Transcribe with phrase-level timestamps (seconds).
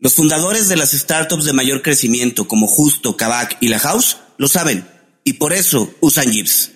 [0.00, 4.48] Los fundadores de las startups de mayor crecimiento como Justo, Kavak y La House lo
[4.48, 4.88] saben
[5.24, 6.70] y por eso usan Jeeps.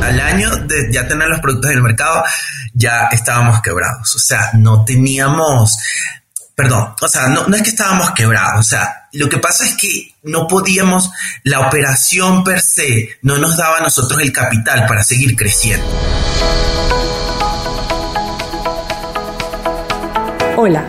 [0.00, 2.24] Al año de ya tener los productos en el mercado,
[2.72, 4.16] ya estábamos quebrados.
[4.16, 5.76] O sea, no teníamos,
[6.54, 8.60] perdón, o sea, no, no es que estábamos quebrados.
[8.60, 11.10] O sea, lo que pasa es que no podíamos,
[11.42, 15.86] la operación per se no nos daba a nosotros el capital para seguir creciendo.
[20.56, 20.88] Hola,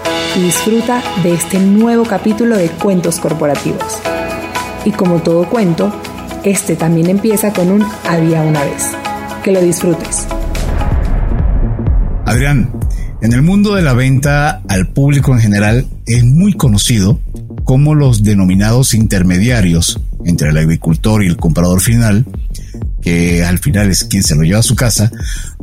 [0.35, 3.99] y disfruta de este nuevo capítulo de Cuentos Corporativos.
[4.85, 5.93] Y como todo cuento,
[6.43, 8.91] este también empieza con un había una vez.
[9.43, 10.27] Que lo disfrutes.
[12.25, 12.71] Adrián,
[13.21, 17.19] en el mundo de la venta al público en general es muy conocido
[17.63, 22.25] como los denominados intermediarios entre el agricultor y el comprador final
[23.01, 25.11] que al final es quien se lo lleva a su casa,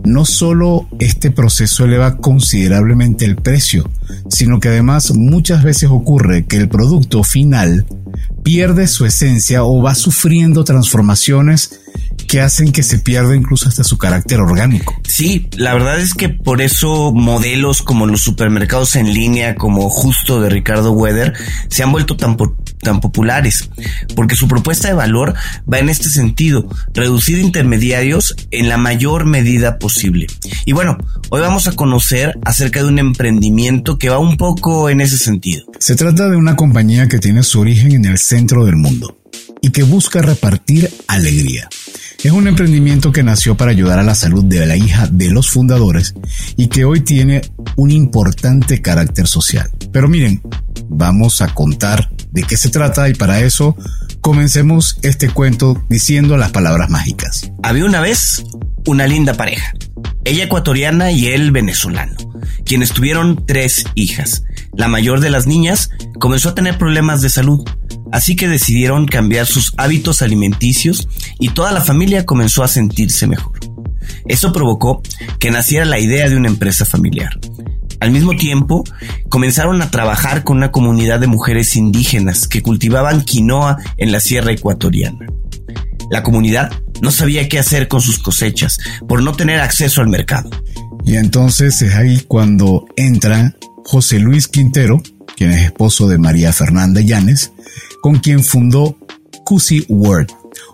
[0.04, 3.88] no solo este proceso eleva considerablemente el precio,
[4.28, 7.86] sino que además muchas veces ocurre que el producto final
[8.42, 11.80] pierde su esencia o va sufriendo transformaciones
[12.28, 14.94] que hacen que se pierda incluso hasta su carácter orgánico.
[15.08, 20.40] Sí, la verdad es que por eso modelos como los supermercados en línea, como justo
[20.40, 21.32] de Ricardo Weather,
[21.68, 22.36] se han vuelto tan,
[22.82, 23.70] tan populares,
[24.14, 25.34] porque su propuesta de valor
[25.72, 30.26] va en este sentido, reducir intermediarios en la mayor medida posible.
[30.66, 30.98] Y bueno,
[31.30, 35.64] hoy vamos a conocer acerca de un emprendimiento que va un poco en ese sentido.
[35.78, 39.18] Se trata de una compañía que tiene su origen en el centro del mundo
[39.60, 41.68] y que busca repartir alegría.
[42.22, 45.50] Es un emprendimiento que nació para ayudar a la salud de la hija de los
[45.50, 46.14] fundadores
[46.56, 47.42] y que hoy tiene
[47.76, 49.70] un importante carácter social.
[49.92, 50.42] Pero miren,
[50.88, 53.76] vamos a contar de qué se trata y para eso
[54.20, 57.50] comencemos este cuento diciendo las palabras mágicas.
[57.62, 58.42] Había una vez
[58.86, 59.74] una linda pareja,
[60.24, 62.16] ella ecuatoriana y él venezolano,
[62.64, 64.42] quienes tuvieron tres hijas.
[64.74, 67.64] La mayor de las niñas comenzó a tener problemas de salud
[68.12, 71.08] Así que decidieron cambiar sus hábitos alimenticios
[71.38, 73.58] y toda la familia comenzó a sentirse mejor.
[74.26, 75.02] Eso provocó
[75.38, 77.38] que naciera la idea de una empresa familiar.
[78.00, 78.84] Al mismo tiempo,
[79.28, 84.52] comenzaron a trabajar con una comunidad de mujeres indígenas que cultivaban quinoa en la sierra
[84.52, 85.26] ecuatoriana.
[86.10, 86.70] La comunidad
[87.02, 88.78] no sabía qué hacer con sus cosechas
[89.08, 90.48] por no tener acceso al mercado.
[91.04, 93.54] Y entonces es ahí cuando entra
[93.84, 95.02] José Luis Quintero,
[95.36, 97.52] quien es esposo de María Fernanda Llanes,
[98.00, 98.96] con quien fundó
[99.44, 100.30] Cusi World,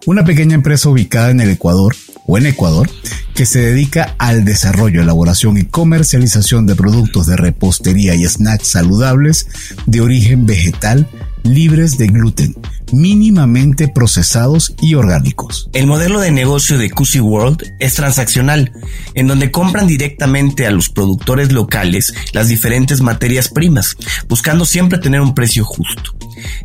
[0.07, 1.95] una pequeña empresa ubicada en el Ecuador
[2.27, 2.91] o en Ecuador
[3.35, 9.49] que se dedica al desarrollo, elaboración y comercialización de productos de repostería y snacks saludables
[9.87, 11.09] de origen vegetal
[11.43, 12.55] libres de gluten,
[12.95, 15.69] mínimamente procesados y orgánicos.
[15.73, 18.73] El modelo de negocio de Cusi World es transaccional,
[19.15, 23.97] en donde compran directamente a los productores locales las diferentes materias primas,
[24.29, 26.17] buscando siempre tener un precio justo.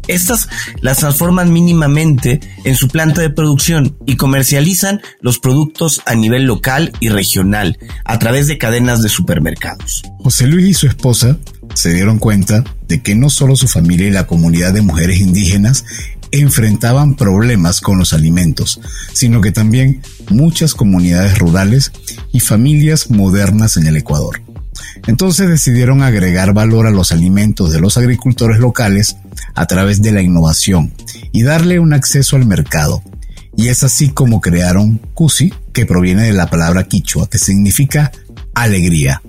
[0.08, 0.50] Estas
[0.82, 6.92] las transforman mínimamente en su planta de producción y comercializan los productos a nivel local
[7.00, 10.04] y regional a través de cadenas de supermercados.
[10.20, 11.38] José Luis y su esposa
[11.76, 15.86] se dieron cuenta de que no solo su familia y la comunidad de mujeres indígenas
[16.32, 18.80] enfrentaban problemas con los alimentos,
[19.14, 21.92] sino que también muchas comunidades rurales
[22.32, 24.42] y familias modernas en el Ecuador.
[25.08, 29.18] Entonces decidieron agregar valor a los alimentos de los agricultores locales
[29.56, 30.94] a través de la innovación
[31.32, 33.02] y darle un acceso al mercado.
[33.58, 38.12] Y es así como crearon Cusi, que proviene de la palabra quichua, que significa
[38.54, 39.22] alegría.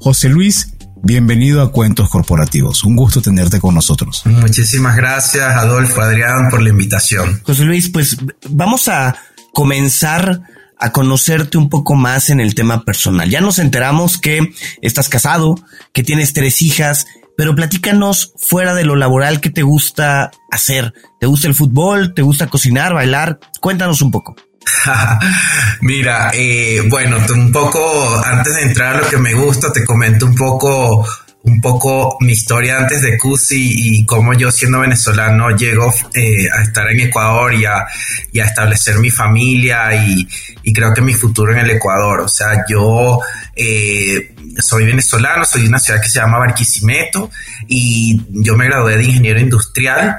[0.00, 2.84] José Luis, bienvenido a Cuentos Corporativos.
[2.84, 4.22] Un gusto tenerte con nosotros.
[4.26, 7.40] Muchísimas gracias, Adolfo, Adrián, por la invitación.
[7.44, 8.16] José Luis, pues
[8.48, 9.16] vamos a
[9.52, 10.42] comenzar
[10.78, 13.28] a conocerte un poco más en el tema personal.
[13.28, 15.56] Ya nos enteramos que estás casado,
[15.92, 17.06] que tienes tres hijas,
[17.36, 20.92] pero platícanos fuera de lo laboral, ¿qué te gusta hacer?
[21.20, 22.14] ¿Te gusta el fútbol?
[22.14, 23.38] ¿Te gusta cocinar, bailar?
[23.60, 24.36] Cuéntanos un poco.
[25.80, 30.26] Mira, eh, bueno, un poco antes de entrar a lo que me gusta, te comento
[30.26, 31.06] un poco
[31.48, 36.62] un poco mi historia antes de CUSI y cómo yo siendo venezolano llego eh, a
[36.62, 37.86] estar en Ecuador y a,
[38.32, 40.26] establecer mi familia y,
[40.72, 42.20] creo que mi futuro en el Ecuador.
[42.20, 43.20] O sea, yo
[43.56, 47.30] eh, soy venezolano, soy de una ciudad que se llama Barquisimeto
[47.66, 50.18] y yo me gradué de ingeniero industrial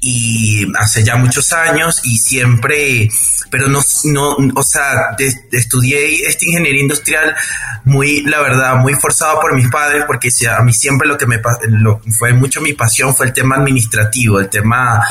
[0.00, 3.08] y hace ya muchos años y siempre,
[3.50, 5.16] pero no, no o sea,
[5.52, 7.36] estudié esta ingeniería industrial
[7.84, 11.40] muy, la verdad, muy forzado por mis padres porque a mí siempre lo que me
[11.68, 15.02] lo, fue mucho mi pasión fue el tema administrativo, el tema,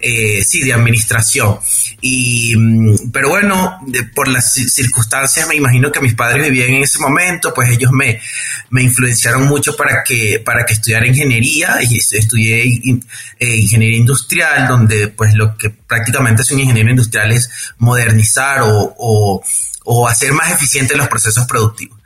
[0.00, 1.58] eh, sí, de administración.
[2.00, 3.80] Y, mm, pero bueno,
[4.14, 8.18] por las circunstancias me imagino que mis padres vivían en ese momento, pues ellos me,
[8.70, 12.62] me influenciaron mucho para que, para que estudiara ingeniería y estudié
[13.38, 14.37] eh, ingeniería industrial
[14.68, 19.42] donde pues lo que prácticamente es un ingeniero industrial es modernizar o,
[20.08, 21.97] hacer más eficientes los procesos productivos.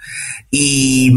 [0.55, 1.11] Y,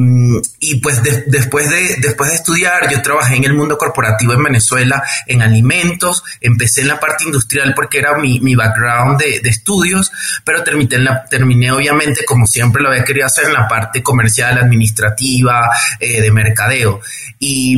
[0.82, 5.42] pues después, de, después de estudiar, yo trabajé en el mundo corporativo en Venezuela, en
[5.42, 10.10] alimentos, empecé en la parte industrial porque era mi, background de, estudios,
[10.46, 15.70] pero terminé, terminé obviamente como siempre lo había querido hacer en la parte comercial, administrativa,
[16.00, 17.02] eh, de mercadeo.
[17.38, 17.78] Y,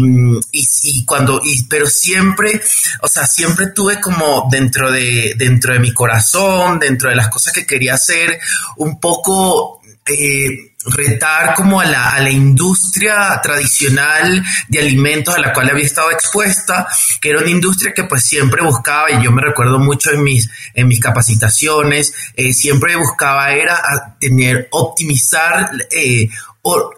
[0.52, 2.62] y, cuando, y, pero siempre,
[3.02, 7.52] o sea, siempre tuve como dentro de, dentro de mi corazón, dentro de las cosas
[7.52, 8.40] que quería hacer,
[8.76, 15.54] un poco eh, retar como a la, a la, industria tradicional de alimentos a la
[15.54, 16.88] cual había estado expuesta,
[17.22, 20.50] que era una industria que pues siempre buscaba, y yo me recuerdo mucho en mis,
[20.74, 26.30] en mis capacitaciones, eh, siempre buscaba era tener, optimizar eh,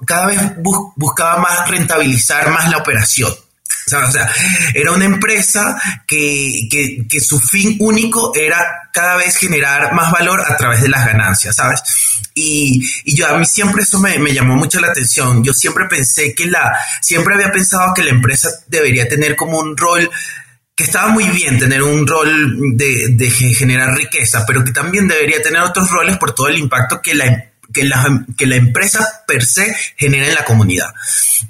[0.05, 0.39] cada vez
[0.95, 3.31] buscaba más rentabilizar más la operación.
[3.93, 4.29] O sea,
[4.73, 6.67] era una empresa que,
[7.09, 11.55] que, su fin único era cada vez generar más valor a través de las ganancias,
[11.55, 11.81] ¿sabes?
[12.33, 15.43] Y, y yo a mí siempre eso me, me, llamó mucho la atención.
[15.43, 19.75] Yo siempre pensé que la, siempre había pensado que la empresa debería tener como un
[19.75, 20.09] rol
[20.75, 25.41] que estaba muy bien tener un rol de, de generar riqueza, pero que también debería
[25.41, 29.43] tener otros roles por todo el impacto que la, que la, que la empresa per
[29.45, 30.87] se genera en la comunidad.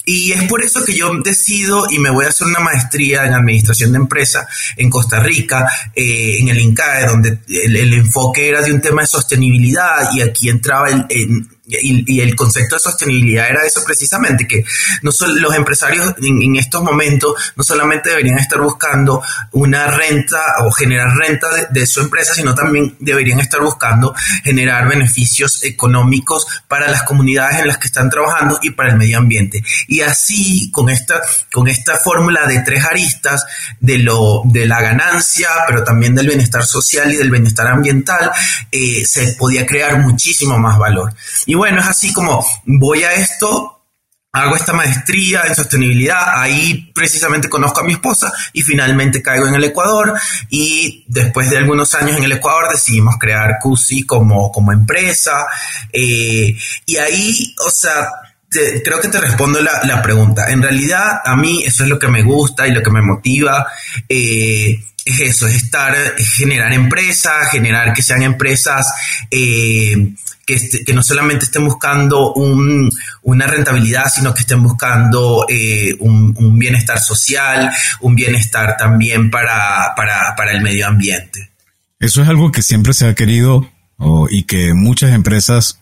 [0.06, 3.34] Y es por eso que yo decido y me voy a hacer una maestría en
[3.34, 8.74] administración de empresa en Costa Rica, eh, en el INCAE, donde el, enfoque era de
[8.74, 13.84] un tema de sostenibilidad y aquí entraba el, y, el concepto de sostenibilidad era eso
[13.86, 14.66] precisamente, que
[15.04, 19.22] no son, los empresarios en, estos momentos no solamente deberían estar buscando
[19.52, 25.64] una renta o generar renta de, su empresa, sino también deberían estar buscando generar beneficios
[25.64, 29.64] económicos para las comunidades en las que están trabajando y para el medio ambiente.
[29.88, 31.22] Y así, con esta,
[31.52, 33.46] con esta fórmula de tres aristas,
[33.80, 38.32] de, lo, de la ganancia, pero también del bienestar social y del bienestar ambiental,
[38.72, 41.14] eh, se podía crear muchísimo más valor.
[41.60, 43.84] Bueno, es así como voy a esto,
[44.32, 49.56] hago esta maestría en sostenibilidad, ahí precisamente conozco a mi esposa y finalmente caigo en
[49.56, 50.18] el Ecuador
[50.50, 55.48] y después de algunos años en el Ecuador decidimos crear CUSI como, como empresa
[55.92, 58.08] eh, y ahí, o sea,
[58.50, 60.50] creo que te respondo la, pregunta.
[60.50, 63.68] En realidad, a mí eso es lo que me gusta y lo que me motiva.
[64.08, 64.80] Eh,
[65.12, 68.88] es eso, es estar, generar empresas, generar que sean empresas
[69.32, 70.14] eh,
[70.46, 72.90] que, que, no solamente estén buscando un,
[73.22, 79.94] una rentabilidad, sino que estén buscando eh, un, un, bienestar social, un bienestar también para,
[79.96, 81.52] para, para, el medio ambiente.
[82.00, 85.80] Eso es algo que siempre se ha querido oh, y que muchas empresas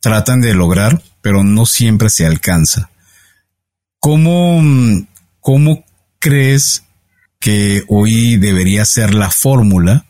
[0.00, 2.90] tratan de lograr, pero no siempre se alcanza.
[3.98, 4.62] ¿Cómo,
[5.40, 5.84] cómo
[6.18, 6.85] crees
[7.46, 10.04] que hoy debería ser la fórmula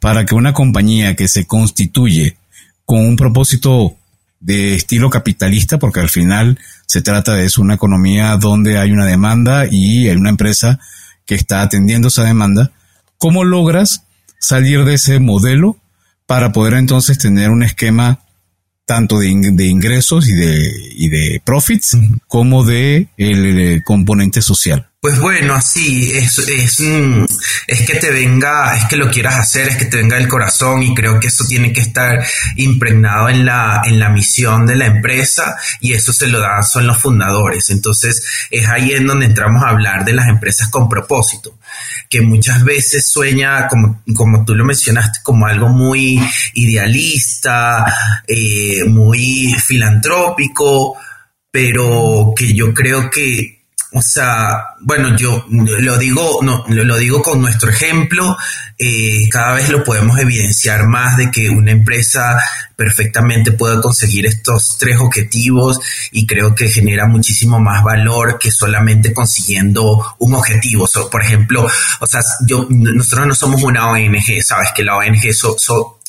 [0.00, 2.36] para que una compañía que se constituye
[2.84, 3.94] con un propósito
[4.40, 9.06] de estilo capitalista, porque al final se trata de eso, una economía donde hay una
[9.06, 10.80] demanda y hay una empresa
[11.24, 12.72] que está atendiendo esa demanda,
[13.16, 14.02] ¿cómo logras
[14.40, 15.76] salir de ese modelo
[16.26, 18.24] para poder entonces tener un esquema
[18.86, 21.96] tanto de, ingresos y de, y de profits
[22.26, 24.88] como de el componente social?
[25.02, 26.78] Pues bueno, así es, es,
[27.66, 30.80] es que te venga, es que lo quieras hacer, es que te venga del corazón
[30.80, 34.86] y creo que eso tiene que estar impregnado en la, en la misión de la
[34.86, 37.70] empresa y eso se lo dan son los fundadores.
[37.70, 41.58] Entonces es ahí en donde entramos a hablar de las empresas con propósito,
[42.08, 46.22] que muchas veces sueña, como, como tú lo mencionaste, como algo muy
[46.54, 47.92] idealista,
[48.28, 50.94] eh, muy filantrópico,
[51.50, 53.61] pero que yo creo que
[53.94, 58.36] o sea, bueno, yo lo digo, no, lo digo con nuestro ejemplo,
[58.78, 62.40] eh, cada vez lo podemos evidenciar más de que una empresa
[62.76, 65.78] perfectamente puede conseguir estos tres objetivos
[66.10, 70.88] y creo que genera muchísimo más valor que solamente consiguiendo un objetivo.
[71.10, 71.68] por ejemplo,
[72.00, 75.56] o sea, yo, nosotros no somos una ONG, sabes que la ONG so,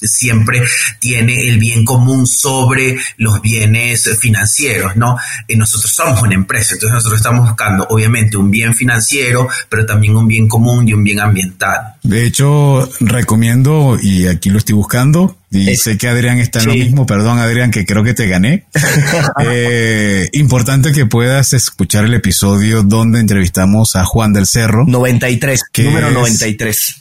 [0.02, 0.64] siempre
[1.00, 5.18] tiene el bien común sobre los bienes financieros, ¿no?
[5.48, 10.16] Y nosotros somos una empresa, entonces nosotros estamos buscando obviamente un bien financiero, pero también
[10.16, 11.96] un bien común y un bien ambiental.
[12.04, 12.53] De hecho,
[13.00, 17.40] recomiendo, y aquí lo estoy buscando, y sé que Adrián está en lo mismo, perdón
[17.40, 18.66] Adrián, que creo que te gané.
[19.46, 24.86] eh, importante que puedas escuchar el episodio donde entrevistamos a Juan del Cerro.
[24.88, 26.96] 93, número 93.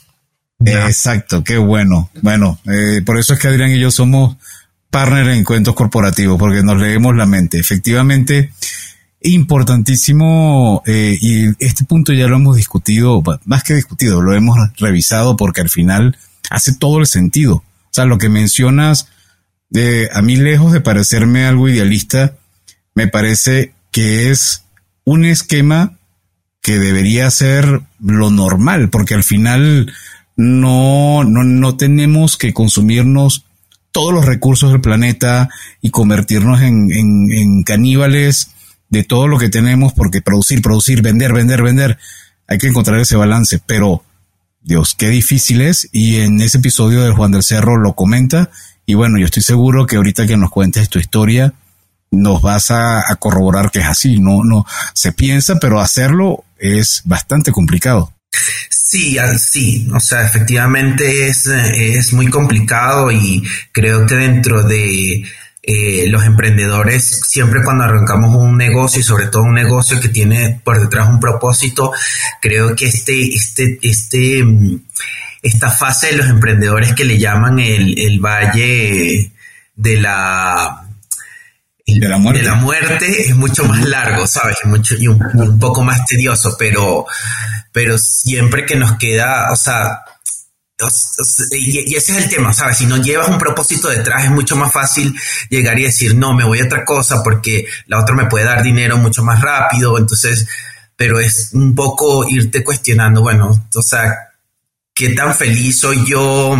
[0.65, 2.09] Exacto, qué bueno.
[2.21, 4.37] Bueno, eh, por eso es que Adrián y yo somos
[4.89, 7.59] partner en cuentos corporativos, porque nos leemos la mente.
[7.59, 8.51] Efectivamente,
[9.23, 15.37] importantísimo, eh, y este punto ya lo hemos discutido, más que discutido, lo hemos revisado
[15.37, 16.17] porque al final
[16.49, 17.55] hace todo el sentido.
[17.55, 19.07] O sea, lo que mencionas,
[19.73, 22.35] eh, a mí lejos de parecerme algo idealista,
[22.95, 24.63] me parece que es
[25.05, 25.97] un esquema
[26.61, 29.91] que debería ser lo normal, porque al final
[30.35, 33.45] no, no, no tenemos que consumirnos
[33.91, 35.49] todos los recursos del planeta
[35.81, 38.52] y convertirnos en, en, en, caníbales
[38.93, 41.97] de todo lo que tenemos, porque producir, producir, vender, vender, vender,
[42.47, 44.03] hay que encontrar ese balance, pero
[44.61, 48.51] Dios, qué difícil es, y en ese episodio de Juan del Cerro lo comenta,
[48.85, 51.53] y bueno, yo estoy seguro que ahorita que nos cuentes tu historia,
[52.11, 57.01] nos vas a, a corroborar que es así, no, no, se piensa, pero hacerlo es
[57.05, 58.13] bastante complicado.
[58.69, 65.23] Sí, sí, o sea, efectivamente es, es muy complicado y creo que dentro de
[65.65, 70.59] eh, los emprendedores, siempre cuando arrancamos un negocio y sobre todo un negocio que tiene
[70.61, 71.93] por detrás un propósito,
[72.41, 74.43] creo que este, este, este,
[75.41, 79.31] esta fase de los emprendedores que le llaman el, el valle
[79.75, 80.83] de la
[81.85, 82.41] de la muerte.
[82.41, 84.57] De la muerte es mucho más largo, ¿sabes?
[84.65, 87.05] mucho, y un, poco más tedioso, pero,
[87.71, 90.03] pero siempre que nos queda, o sea,
[91.51, 92.77] y, ese es el tema, ¿sabes?
[92.77, 95.15] Si no llevas un propósito detrás es mucho más fácil
[95.49, 98.63] llegar y decir, no, me voy a otra cosa porque la otra me puede dar
[98.63, 100.47] dinero mucho más rápido, entonces,
[100.95, 104.31] pero es un poco irte cuestionando, bueno, o sea,
[104.93, 106.57] ¿qué tan feliz soy yo?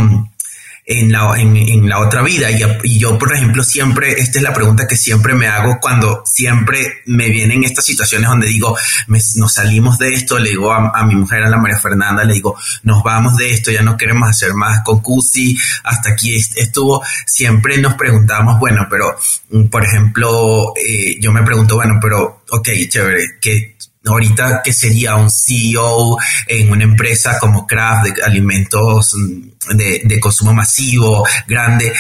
[0.86, 2.50] En la, en, la otra vida.
[2.52, 7.02] Y, yo, por ejemplo, siempre, esta es la pregunta que siempre me hago cuando siempre
[7.06, 11.44] me vienen estas situaciones donde digo, nos salimos de esto, le digo a, mi mujer,
[11.44, 14.82] a la María Fernanda, le digo, nos vamos de esto, ya no queremos hacer más
[14.84, 19.16] con Cusi, hasta aquí estuvo, siempre nos preguntamos, bueno, pero,
[19.52, 25.16] mm, por ejemplo, eh, yo me pregunto, bueno, pero, ok, chévere, que ahorita que sería
[25.16, 26.18] un CEO
[26.48, 31.94] en una empresa como Kraft de alimentos mm, de, consumo masivo, grande.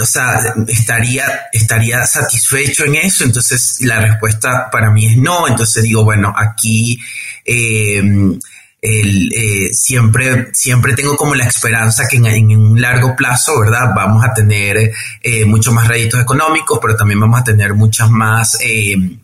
[0.00, 3.24] o sea, estaría, estaría satisfecho en eso.
[3.24, 5.48] Entonces, la respuesta para mí es no.
[5.48, 6.98] Entonces digo, bueno, aquí
[7.44, 8.38] em,
[8.80, 13.92] eh, siempre, siempre tengo como la esperanza que en, un largo plazo, ¿verdad?
[13.94, 14.92] Vamos a tener
[15.22, 19.18] eh, muchos más réditos económicos, pero también vamos a tener muchas más em,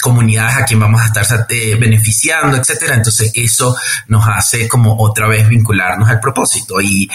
[0.00, 2.94] comunidades a quien vamos a estar eh, beneficiando, etcétera.
[2.94, 3.76] Entonces eso
[4.08, 7.08] nos hace como otra vez vincularnos al propósito y,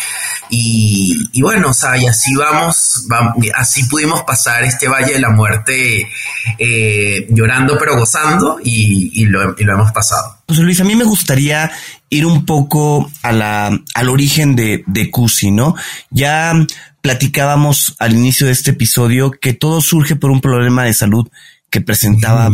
[0.50, 3.08] y, bueno, o sea, y así vamos,
[3.56, 6.10] así pudimos pasar este Valle de la Muerte
[6.58, 10.33] eh, llorando pero gozando y, lo, hemos pasado.
[10.54, 11.72] José Luis, a mí me gustaría
[12.12, 15.74] ir un poco a la, al origen de, de Cusi, ¿no?
[16.12, 16.54] Ya
[17.02, 21.28] platicábamos al inicio de este episodio que todo surge por un problema de salud
[21.72, 22.52] que presentaba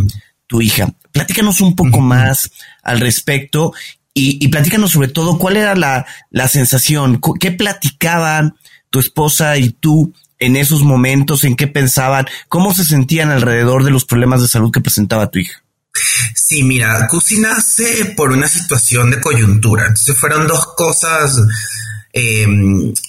[0.47, 0.93] tu hija.
[1.11, 2.51] Platícanos un poco más
[2.83, 3.73] al respecto
[4.13, 8.55] y, platícanos sobre todo cuál era la, la sensación, qué platicaban
[8.89, 13.91] tu esposa y tú en esos momentos, en qué pensaban, cómo se sentían alrededor de
[13.91, 15.63] los problemas de salud que presentaba tu hija.
[16.33, 19.87] Sí, mira, Cusi nace por una situación de coyuntura.
[19.87, 21.37] Entonces fueron dos cosas,
[22.13, 22.47] eh,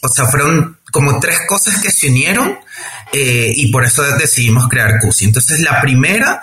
[0.02, 2.58] o sea, fueron como tres cosas que se unieron
[3.12, 5.26] eh, y por eso decidimos crear CUSI.
[5.26, 6.40] Entonces, la primera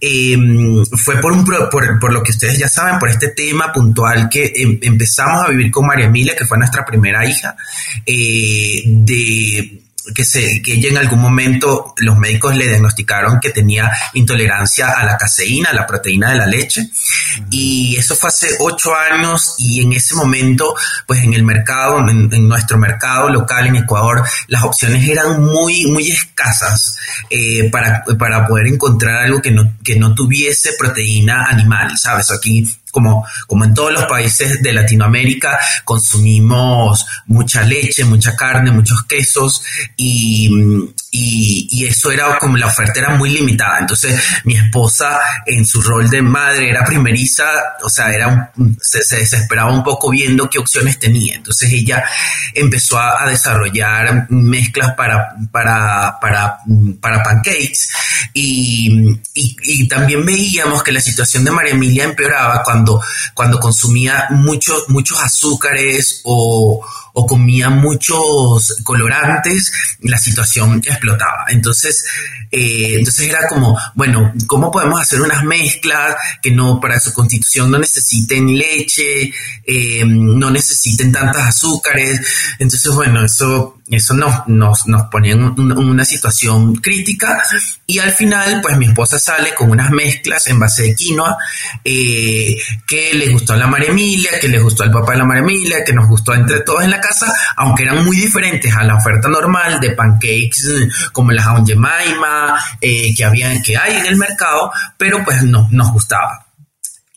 [0.00, 4.52] em, fue por, un, por, lo que ustedes ya saben, por este tema puntual que
[4.56, 7.56] em, empezamos a vivir con María Emilia, que fue nuestra primera hija,
[8.04, 9.82] eh, de
[10.14, 15.04] que, se, que ella en algún momento los médicos le diagnosticaron que tenía intolerancia a
[15.04, 16.90] la caseína, a la proteína de la leche.
[17.50, 20.74] Y eso fue hace ocho años y en ese momento,
[21.06, 26.10] pues en el mercado, en, nuestro mercado local en Ecuador, las opciones eran muy, muy
[26.10, 26.96] escasas
[27.28, 32.30] eh, para, para poder encontrar algo que no, que no tuviese proteína animal, ¿sabes?
[32.30, 39.04] Aquí como, como en todos los países de Latinoamérica, consumimos mucha leche, mucha carne, muchos
[39.04, 39.62] quesos
[39.96, 40.50] y,
[41.12, 43.78] y, eso era como la oferta era muy limitada.
[43.80, 47.46] Entonces mi esposa en su rol de madre era primeriza,
[47.82, 51.34] o sea, era se, desesperaba un poco viendo qué opciones tenía.
[51.34, 52.04] Entonces ella
[52.54, 56.58] empezó a, desarrollar mezclas para, para, para,
[57.00, 57.88] para pancakes
[58.34, 63.00] y, y, también veíamos que la situación de María Emilia empeoraba cuando,
[63.34, 71.46] cuando consumía muchos, muchos azúcares o, o comía muchos colorantes, la situación explotaba.
[71.48, 72.04] Entonces,
[72.50, 77.70] eh, entonces era como, bueno, ¿cómo podemos hacer unas mezclas que no para su constitución
[77.70, 79.32] no necesiten leche,
[79.64, 82.20] eh, no necesiten tantas azúcares?
[82.58, 87.42] Entonces, bueno, eso eso nos, nos, nos ponía en una situación crítica
[87.86, 91.36] y al final pues mi esposa sale con unas mezclas en base de quinoa
[91.84, 92.56] eh,
[92.86, 95.42] que le gustó a la María Emilia, que le gustó al papá de la María
[95.42, 98.96] Emilia, que nos gustó entre todos en la casa, aunque eran muy diferentes a la
[98.96, 104.16] oferta normal de pancakes como las Aunt Jemima eh, que, había, que hay en el
[104.16, 106.49] mercado, pero pues no, nos gustaba.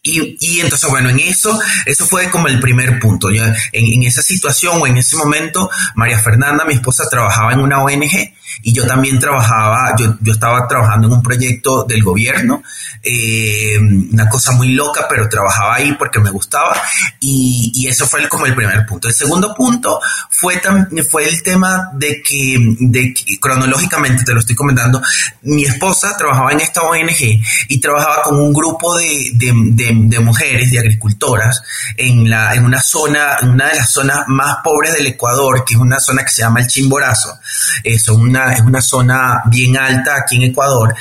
[0.05, 3.29] Y, y, entonces, bueno, en eso, eso fue como el primer punto.
[3.29, 7.81] en, en, esa situación o en ese momento, María Fernanda, mi esposa, trabajaba en una
[7.81, 12.61] ONG y yo también trabajaba, yo, yo estaba trabajando en un proyecto del gobierno,
[13.01, 16.75] eh, una cosa muy loca, pero trabajaba ahí porque me gustaba
[17.19, 19.07] y, y eso fue como el primer punto.
[19.07, 20.61] El segundo punto fue,
[21.09, 25.01] fue el tema de que, de cronológicamente te lo estoy comentando,
[25.43, 30.71] mi esposa trabajaba en esta ONG y trabajaba con un grupo de, de, de, mujeres,
[30.71, 31.61] de agricultoras,
[31.97, 35.75] en, la, en una zona, en una de las zonas más pobres del Ecuador, que
[35.75, 37.37] es una zona que se llama el Chimborazo.
[37.83, 40.95] Es una es una zona bien alta aquí en Ecuador.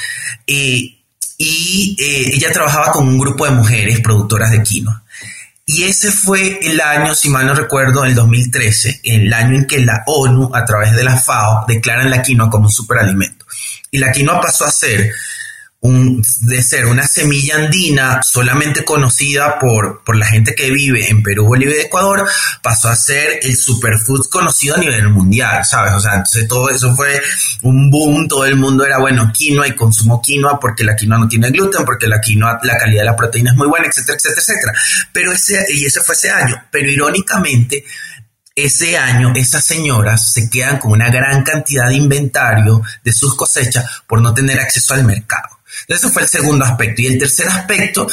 [0.46, 0.98] y
[1.98, 5.02] eh, ella trabajaba con un grupo de mujeres productoras de quinoa.
[5.64, 9.80] Y ese fue el año, si mal no recuerdo, el 2013, el año en que
[9.80, 13.46] la ONU, a través de la FAO, declaran la quinoa como un superalimento.
[13.90, 15.12] Y la quinoa pasó a ser
[15.82, 21.46] de ser una semilla andina solamente conocida por, por la gente que vive en Perú,
[21.46, 22.24] Bolivia y Ecuador,
[22.62, 25.92] pasó a ser el superfood conocido a nivel mundial, ¿sabes?
[25.94, 27.20] O sea, entonces todo eso fue
[27.62, 31.28] un boom, todo el mundo era, bueno, quinoa y consumo quinoa porque la quinoa no
[31.28, 34.40] tiene gluten, porque la quinoa, la calidad de la proteína es muy buena, etcétera, etcétera,
[34.40, 34.72] etcétera.
[35.12, 36.62] Pero ese, y ese fue ese año.
[36.70, 37.84] Pero irónicamente,
[38.54, 43.84] ese año esas señoras se quedan con una gran cantidad de inventario de sus cosechas
[44.06, 45.61] por no tener acceso al mercado.
[45.88, 47.02] Eso fue el segundo aspecto.
[47.02, 48.06] Y el tercer aspecto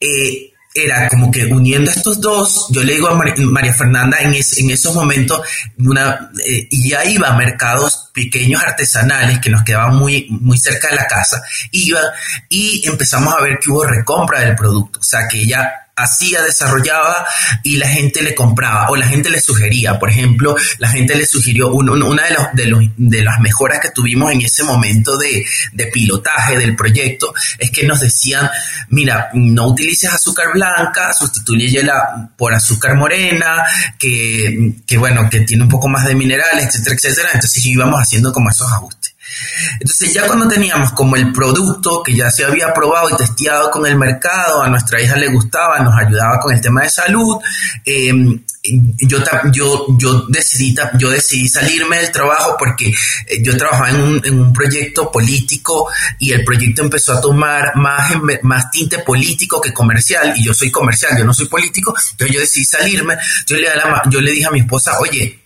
[0.00, 4.92] eh, era como que uniendo estos dos, yo le digo a María Fernanda en, esos
[4.92, 5.40] momentos,
[5.78, 10.96] una, eh, ya iba a mercados pequeños artesanales que nos quedaban muy, muy cerca de
[10.96, 12.00] la casa, iba
[12.48, 17.26] y empezamos a ver que hubo recompra del producto, o sea que ella hacía, desarrollaba
[17.62, 19.98] y la gente le compraba o la gente le sugería.
[19.98, 23.90] Por ejemplo, la gente le sugirió una de, los, de, los, de las mejoras que
[23.90, 25.44] tuvimos en ese momento de,
[25.92, 28.50] pilotaje del proyecto es que nos decían,
[28.88, 33.64] mira, no utilices azúcar blanca, sustituyela por azúcar morena,
[33.98, 37.28] que, que bueno, que tiene un poco más de minerales, etcétera, etcétera.
[37.34, 39.13] Entonces íbamos haciendo como esos ajustes.
[39.80, 43.86] Entonces ya cuando teníamos como el producto que ya se había probado y testeado con
[43.86, 47.38] el mercado, a nuestra hija le gustaba, nos ayudaba con el tema de salud,
[47.84, 48.40] em,
[48.96, 49.18] yo,
[49.52, 54.40] yo, yo, decidí, yo decidí salirme del trabajo porque eh, yo trabajaba en un, en
[54.40, 60.32] un, proyecto político y el proyecto empezó a tomar más, más tinte político que comercial
[60.36, 63.16] y yo soy comercial, yo no soy político, entonces yo decidí salirme,
[63.46, 63.68] yo le,
[64.08, 65.40] yo le dije a mi esposa, oye,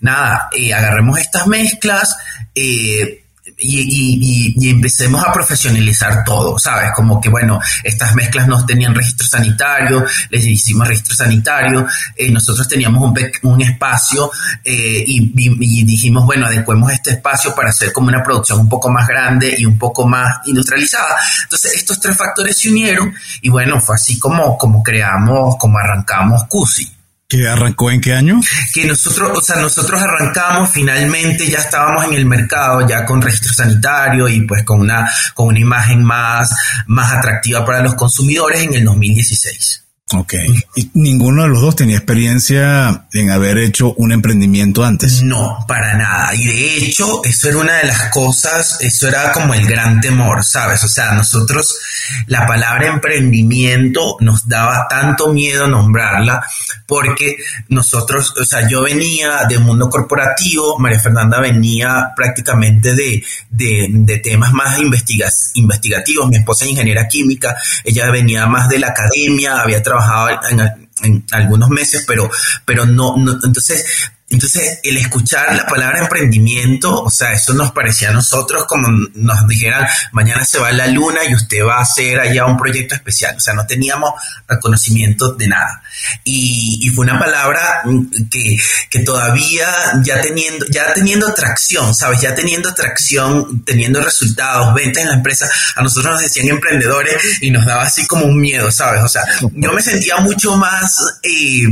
[0.00, 2.16] nada, eh, agarremos estas mezclas,
[2.54, 3.21] eh,
[3.62, 6.90] y, empecemos a profesionalizar todo, ¿sabes?
[6.94, 12.66] Como que, bueno, estas mezclas no tenían registro sanitario, les hicimos registro sanitario, eh, nosotros
[12.68, 14.30] teníamos un, un espacio
[14.64, 19.06] eh, y, dijimos, bueno, adecuemos este espacio para hacer como una producción un poco más
[19.06, 21.16] grande y un poco más industrializada.
[21.44, 26.44] Entonces, estos tres factores se unieron y bueno, fue así como, como creamos, como arrancamos
[26.48, 27.01] CUSI.
[27.32, 28.42] ¿Que arrancó en qué año?
[28.74, 33.54] Que nosotros, o sea, nosotros arrancamos finalmente, ya estábamos en el mercado, ya con registro
[33.54, 36.54] sanitario y pues con una, con una imagen más,
[36.88, 39.81] más atractiva para los consumidores en el 2016.
[40.14, 40.34] Ok.
[40.76, 45.22] ¿Y ninguno de los dos tenía experiencia en haber hecho un emprendimiento antes?
[45.22, 46.34] No, para nada.
[46.34, 50.44] Y de hecho, eso era una de las cosas, eso era como el gran temor,
[50.44, 50.84] ¿sabes?
[50.84, 51.78] O sea, nosotros,
[52.26, 56.46] la palabra emprendimiento nos daba tanto miedo nombrarla
[56.86, 57.36] porque
[57.68, 64.52] nosotros, o sea, yo venía del mundo corporativo, María Fernanda venía prácticamente de, de, temas
[64.52, 70.01] más investigativos, mi esposa es ingeniera química, ella venía más de la academia, había trabajado
[70.50, 72.30] en, algunos meses, pero,
[72.64, 73.84] pero no, no, entonces
[74.32, 79.46] entonces, el escuchar la palabra emprendimiento, o sea, eso nos parecía a nosotros como nos
[79.46, 83.36] dijeran, mañana se va la luna y usted va a hacer allá un proyecto especial.
[83.36, 84.12] O sea, no teníamos
[84.60, 85.82] conocimiento de nada.
[86.24, 87.82] Y, fue una palabra
[88.30, 88.56] que,
[88.90, 89.66] que, todavía
[90.02, 92.20] ya teniendo, ya teniendo tracción, ¿sabes?
[92.20, 97.50] Ya teniendo tracción, teniendo resultados, ventas en la empresa, a nosotros nos decían emprendedores y
[97.50, 99.02] nos daba así como un miedo, ¿sabes?
[99.02, 100.96] O sea, yo me sentía mucho más...
[101.22, 101.66] Eh,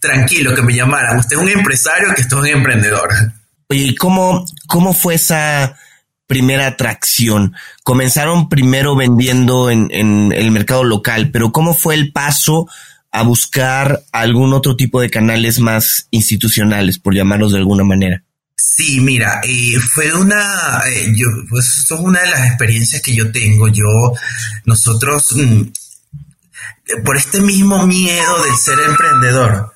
[0.00, 1.18] tranquilo que me llamaran.
[1.18, 3.08] Usted es un empresario que esto es un emprendedor.
[3.68, 5.76] Oye, cómo, cómo fue esa
[6.26, 7.54] primera atracción?
[7.82, 12.68] Comenzaron primero vendiendo en, en el mercado local, pero ¿cómo fue el paso
[13.10, 18.22] a buscar algún otro tipo de canales más institucionales, por llamarlos de alguna manera?
[18.60, 23.14] Sí, mira, eh, fue una, eh, yo, pues esto es una de las experiencias que
[23.14, 23.68] yo tengo.
[23.68, 23.84] Yo,
[24.64, 25.62] nosotros, mm,
[27.04, 29.72] por este mismo miedo de ser emprendedor,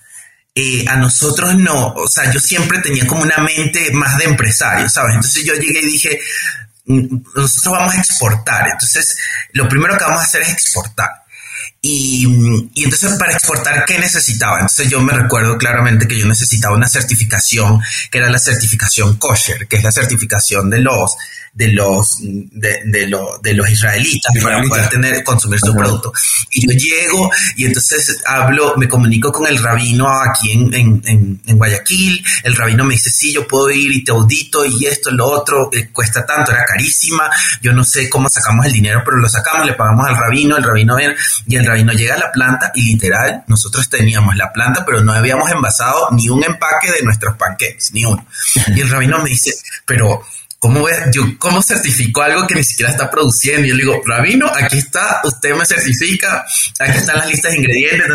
[0.55, 4.89] eh, a nosotros no, o sea, yo siempre tenía como una mente más de empresario,
[4.89, 5.15] ¿sabes?
[5.15, 6.21] Entonces yo llegué y dije,
[6.87, 9.17] mm, nosotros vamos a exportar, entonces
[9.53, 11.09] lo primero que vamos a hacer es exportar.
[11.81, 12.27] Y,
[12.75, 14.57] y, entonces para exportar, ¿qué necesitaba?
[14.57, 19.67] Entonces yo me recuerdo claramente que yo necesitaba una certificación, que era la certificación kosher,
[19.67, 21.17] que es la certificación de los
[21.55, 26.11] de los, de, de, de los israelitas para poder tener, consumir su producto.
[26.51, 31.59] Y yo llego y entonces hablo, me comunico con el rabino aquí en, en, en,
[31.59, 32.25] Guayaquil.
[32.43, 35.69] El rabino me dice, sí, yo puedo ir y te audito y esto, lo otro,
[35.73, 37.29] eh, cuesta tanto, era carísima.
[37.61, 40.65] Yo no sé cómo sacamos el dinero, pero lo sacamos, le pagamos al rabino, el
[40.65, 44.87] rabino viene y el rabino llega a la planta y literal, nosotros teníamos la planta,
[44.87, 48.27] pero no habíamos envasado ni un empaque de nuestros pancakes, ni uno.
[48.75, 49.53] Y el rabino me dice,
[49.85, 50.23] pero
[50.63, 53.67] ¿Cómo, yo, ¿Cómo certificó algo que ni siquiera está produciendo?
[53.67, 56.47] Y yo le digo, rabino, aquí está, usted me certifica,
[56.79, 58.07] aquí están las listas de ingredientes.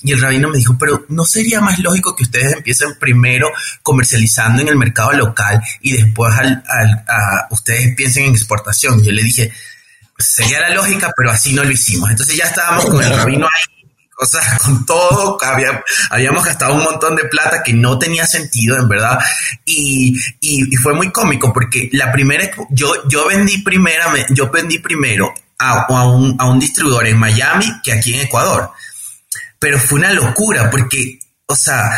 [0.00, 3.50] Y el rabino me dijo, pero ¿no sería más lógico que ustedes empiecen primero
[3.82, 6.64] comercializando en el mercado local y después al,
[7.06, 8.98] a, ustedes piensen en exportación?
[9.00, 9.52] Y yo le dije,
[10.16, 12.08] sería la lógica, pero así no lo hicimos.
[12.08, 13.79] Entonces ya estábamos con el rabino ahí
[14.20, 15.38] o sea, con todo,
[16.10, 19.18] habíamos gastado un montón de plata que no tenía sentido, en verdad.
[19.64, 25.32] Y, y, fue muy cómico porque la primera, yo, yo vendí primera, yo vendí primero
[25.58, 28.70] a, a, un, a un distribuidor en Miami que aquí en Ecuador.
[29.58, 31.90] Pero fue una locura porque, o sea,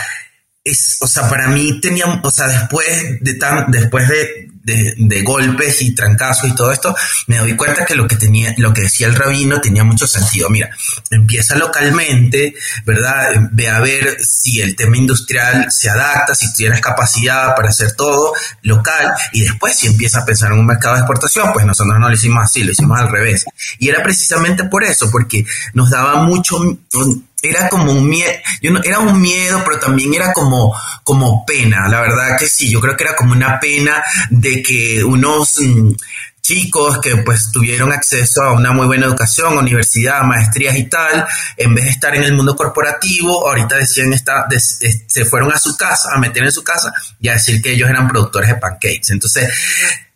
[0.65, 5.83] es, o sea, para mí tenía, o sea, después de tan, después de, de, golpes
[5.83, 6.95] y trancazos y todo esto,
[7.27, 10.49] me doy cuenta que lo que tenía, lo que decía el rabino tenía mucho sentido.
[10.51, 10.71] Mira,
[11.11, 13.49] empieza localmente, ¿verdad?
[13.53, 18.33] Ve a ver si el tema industrial se adapta, si tienes capacidad para hacer todo
[18.63, 22.09] local y después si empieza a pensar en un mercado de exportación, pues nosotros no
[22.09, 23.45] lo hicimos así, lo hicimos al revés.
[23.79, 25.45] Y era precisamente por eso, porque
[25.75, 26.59] nos daba mucho,
[27.43, 28.33] era como un miedo,
[28.85, 32.97] era un miedo, pero también era como, como pena, la verdad que sí, yo creo
[32.97, 35.93] que era como una pena de que unos, mm,
[36.43, 41.25] chicos que pues tuvieron acceso a una muy buena educación, universidad, maestrías y tal,
[41.57, 45.77] en vez de estar en el mundo corporativo, ahorita decían esta, se fueron a su
[45.77, 49.11] casa, a meter en su casa y a decir que ellos eran productores de pancakes.
[49.11, 49.49] Entonces,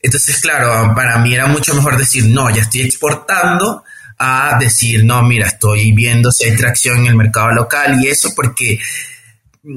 [0.03, 3.85] entonces claro, para mí era mucho mejor decir, no, ya estoy exportando
[4.19, 8.33] a decir, no, mira, estoy viendo si hay tracción en el mercado local y eso
[8.35, 8.79] porque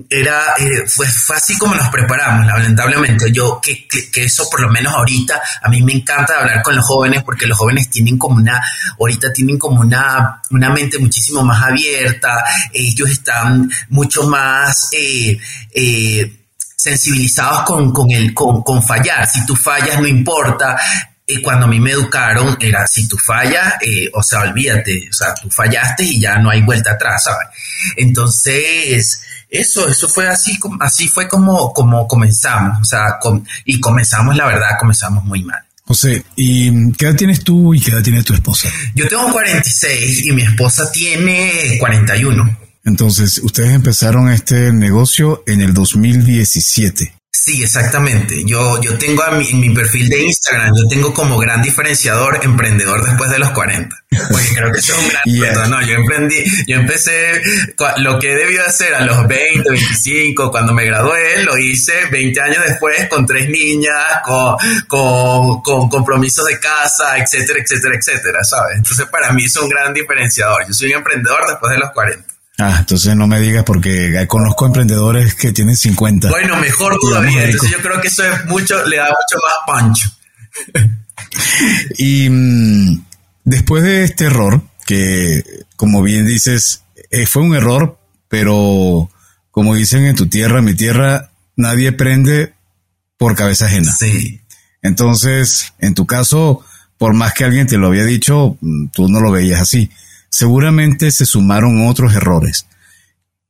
[0.10, 3.32] era, eh, fue, así como nos preparamos, lamentablemente.
[3.32, 6.86] Yo, que, que, eso por lo menos ahorita, a mí me encanta hablar con los
[6.86, 8.62] jóvenes porque los jóvenes tienen como una,
[9.00, 15.40] ahorita tienen como una, una mente muchísimo más abierta, ellos están mucho más eh,
[15.74, 16.40] eh,
[16.76, 19.28] sensibilizados con, con, el, con, con fallar.
[19.28, 20.78] Si tú fallas, no importa.
[21.44, 23.76] Cuando a mí me educaron era si tú fallas,
[24.14, 27.48] o sea, olvídate, o sea, tú fallaste y ya no hay vuelta atrás, ¿sabes?
[27.96, 33.20] Entonces, eso, eso fue así, así fue como, como comenzamos, o sea,
[33.66, 35.60] y comenzamos, la verdad, comenzamos muy mal.
[35.86, 38.70] José, ¿y qué edad tienes tú y qué edad tiene tu esposa?
[38.94, 42.58] Yo tengo 46 y mi esposa tiene 41.
[42.86, 47.14] Entonces, ustedes empezaron este negocio en el 2017.
[47.32, 48.44] Sí, exactamente.
[48.46, 53.30] Yo, yo tengo en mi perfil de Instagram, yo tengo como gran diferenciador emprendedor después
[53.30, 53.96] de los 40.
[54.30, 57.42] Porque creo que eso es un gran No, yo emprendí, yo empecé
[57.98, 62.42] lo que he debido hacer a los 20, 25, cuando me gradué, lo hice 20
[62.42, 64.56] años después con tres niñas, con,
[64.88, 68.78] con, con compromisos de casa, etcétera, etcétera, etcétera, ¿sabes?
[68.78, 70.68] Entonces para mí es un gran diferenciador.
[70.68, 72.39] Yo soy un emprendedor después de los 40.
[72.60, 76.30] Ah, entonces no me digas porque conozco emprendedores que tienen 50.
[76.30, 77.46] Bueno, mejor todavía.
[77.46, 80.10] Entonces yo creo que eso es mucho, le da mucho más pancho.
[81.98, 83.06] y mm,
[83.46, 85.44] después de este error, que
[85.78, 89.10] como bien dices, eh, fue un error, pero
[89.52, 92.54] como dicen en tu tierra, mi tierra, nadie prende
[93.18, 93.94] por cabeza ajena.
[93.94, 94.42] Sí.
[94.82, 96.66] Entonces, en tu caso,
[96.98, 99.90] por más que alguien te lo había dicho, mm, tú no lo veías así
[100.30, 102.66] seguramente se sumaron otros errores.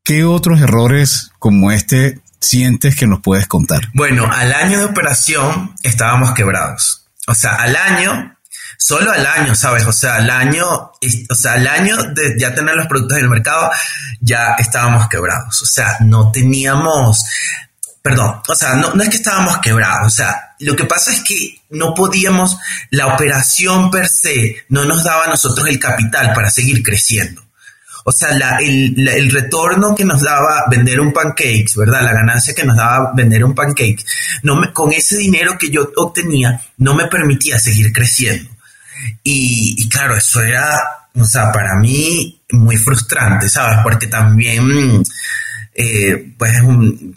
[0.04, 3.89] ¿Qué otros errores como este sientes que nos puedes contar?
[3.94, 7.06] Bueno, al año de operación estábamos quebrados.
[7.28, 8.36] O sea, al año,
[8.78, 9.86] solo al año, ¿sabes?
[9.86, 13.30] O sea, al año, o sea, al año de ya tener los productos en el
[13.30, 13.70] mercado,
[14.20, 15.62] ya estábamos quebrados.
[15.62, 17.24] O sea, no teníamos,
[18.01, 21.21] perdón, o sea, no, no es que estábamos quebrados, o sea, lo que pasa es
[21.21, 22.57] que no podíamos,
[22.91, 27.43] la operación per se no nos daba a nosotros el capital para seguir creciendo.
[28.05, 32.01] O sea, el, retorno que nos daba vender un pancake, ¿verdad?
[32.01, 34.03] La ganancia que nos daba vender un pancake,
[34.43, 38.49] no con ese dinero que yo obtenía, no me permitía seguir creciendo.
[39.23, 43.77] Y, y claro, eso era, o sea, para mí muy frustrante, ¿sabes?
[43.83, 45.03] Porque también
[45.73, 46.53] eh, pues,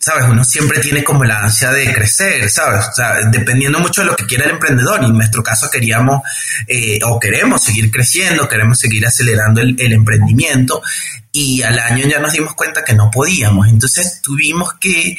[0.01, 0.25] ¿sabes?
[0.29, 2.87] Uno siempre tiene como la ansia de crecer, ¿sabes?
[2.89, 5.03] O sea, dependiendo mucho de lo que quiera el emprendedor.
[5.03, 6.23] Y en nuestro caso queríamos
[6.69, 10.83] eh, o queremos seguir creciendo, queremos seguir acelerando el, el emprendimiento.
[11.33, 13.69] Y al año ya nos dimos cuenta que no podíamos.
[13.69, 15.17] Entonces tuvimos que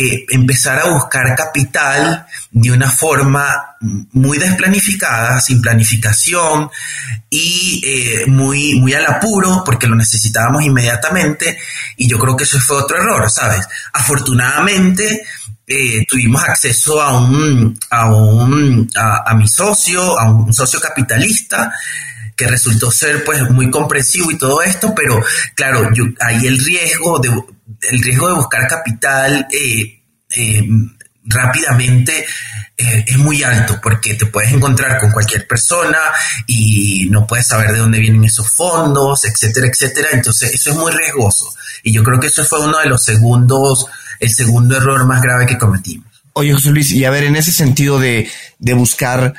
[0.00, 3.76] eh, empezar a buscar capital de una forma
[4.12, 6.70] muy desplanificada, sin planificación
[7.28, 11.58] y eh, muy, muy al apuro porque lo necesitábamos inmediatamente
[11.96, 13.66] y yo creo que eso fue otro error, ¿sabes?
[13.92, 15.24] Afortunadamente
[15.66, 21.74] eh, tuvimos acceso a un, a un, a, mi socio, a un socio capitalista
[22.36, 25.20] que resultó ser pues muy comprensivo y todo esto, pero
[25.56, 27.30] claro, yo, ahí el riesgo de
[27.82, 30.68] el riesgo de buscar capital eh, eh,
[31.24, 32.24] rápidamente
[32.76, 35.98] eh, es muy alto porque te puedes encontrar con cualquier persona
[36.46, 40.08] y no puedes saber de dónde vienen esos fondos, etcétera, etcétera.
[40.12, 41.52] Entonces eso es muy riesgoso.
[41.82, 43.86] Y yo creo que eso fue uno de los segundos,
[44.20, 46.06] el segundo error más grave que cometimos.
[46.32, 49.34] Oye, José Luis, y a ver, en ese sentido de, de buscar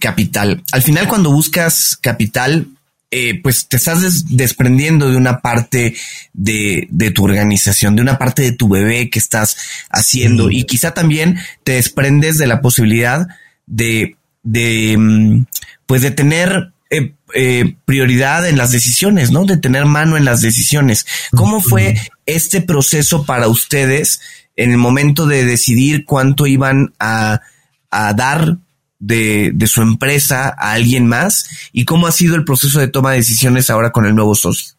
[0.00, 2.66] capital, al final cuando buscas capital,
[3.14, 5.94] eh, pues te estás desprendiendo de una parte
[6.32, 9.58] de, de, tu organización, de una parte de tu bebé que estás
[9.90, 13.28] haciendo y quizá también te desprendes de la posibilidad
[13.66, 15.44] de, de mm,
[15.84, 19.44] pues de tener eh, eh, prioridad en las decisiones, ¿no?
[19.44, 21.06] De tener mano en las decisiones.
[21.36, 24.22] ¿Cómo fue este proceso para ustedes
[24.56, 27.42] en el momento de decidir cuánto iban a,
[27.90, 28.56] a dar
[29.02, 33.18] de, su empresa a alguien más y cómo ha sido el proceso de toma de
[33.18, 34.74] decisiones ahora con el nuevo socio.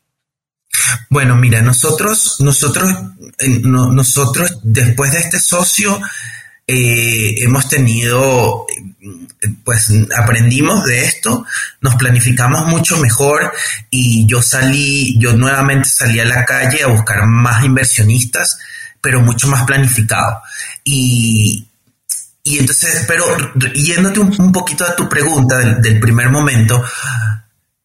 [1.10, 2.90] Bueno, mira, nosotros, nosotros,
[3.62, 6.02] nosotros después de este socio
[6.66, 8.66] eh, hemos tenido,
[9.64, 11.46] pues aprendimos de esto,
[11.82, 13.54] nos planificamos mucho mejor
[13.92, 18.58] y yo salí, yo nuevamente salí a la calle a buscar más inversionistas,
[19.02, 20.42] pero mucho más planificado.
[20.84, 21.68] Y,
[22.44, 23.26] y entonces, pero
[23.74, 26.84] yéndote un, poquito a tu pregunta del, primer momento,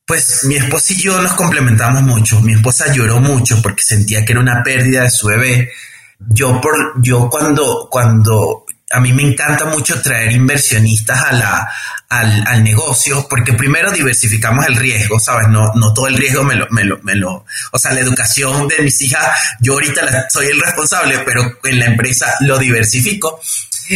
[0.04, 2.40] pues mi esposa y yo nos complementamos mucho.
[2.40, 5.70] Mi esposa lloró mucho porque sentía que era una pérdida de su bebé.
[6.18, 11.72] Yo por, yo cuando, cuando a mí me encanta mucho traer inversionistas a la,
[12.08, 15.46] al, al, negocio, porque primero diversificamos el riesgo, ¿sabes?
[15.48, 18.66] No, no todo el riesgo me lo, me lo, me lo, o sea, la educación
[18.66, 19.24] de mis hijas,
[19.60, 23.40] yo ahorita soy el responsable, pero en la empresa lo diversifico.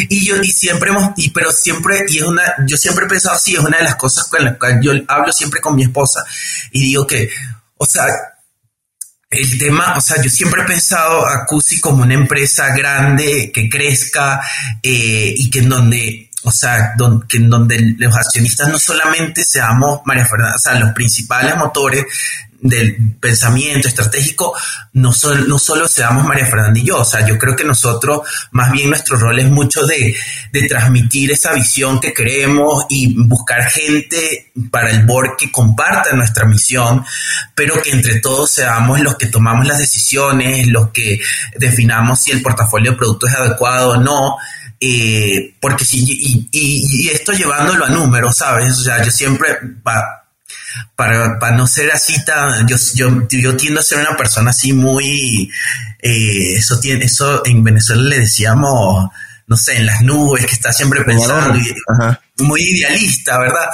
[0.08, 3.36] Y yo, y siempre hemos, y, pero siempre, y es una, yo siempre he pensado
[3.36, 6.24] así, es una de las cosas con las que yo hablo siempre con mi esposa
[6.70, 7.30] y digo que,
[7.76, 8.06] o sea,
[9.32, 13.68] el tema, o sea, yo siempre he pensado a CUSI como una empresa grande que
[13.68, 14.40] crezca
[14.82, 16.94] eh, y que en donde, o sea,
[17.28, 22.04] que en donde los accionistas no solamente seamos María Fernanda, o sea, los principales motores
[22.62, 24.54] del pensamiento estratégico,
[24.92, 25.12] no,
[25.48, 28.20] no solo seamos María Fernanda y yo, o sea, yo creo que nosotros,
[28.52, 30.14] más bien nuestro rol es mucho de,
[30.52, 36.44] de transmitir esa visión que queremos y buscar gente para el board que comparta nuestra
[36.44, 37.04] misión,
[37.56, 41.20] pero que entre todos seamos los que tomamos las decisiones, los que
[41.56, 44.36] definamos si el portafolio de productos es adecuado o no.
[44.84, 48.76] Eh, porque si, y, y, y, esto llevándolo a números, ¿sabes?
[48.78, 49.46] O sea, yo siempre,
[50.96, 54.72] para, para no ser así tan, yo, yo, yo tiendo a ser una persona así
[54.72, 55.50] muy,
[56.00, 59.08] eh, eso tiene, eso en Venezuela le decíamos,
[59.46, 61.58] no sé, en las nubes, que está siempre pensando,
[62.38, 63.66] muy idealista, ¿verdad?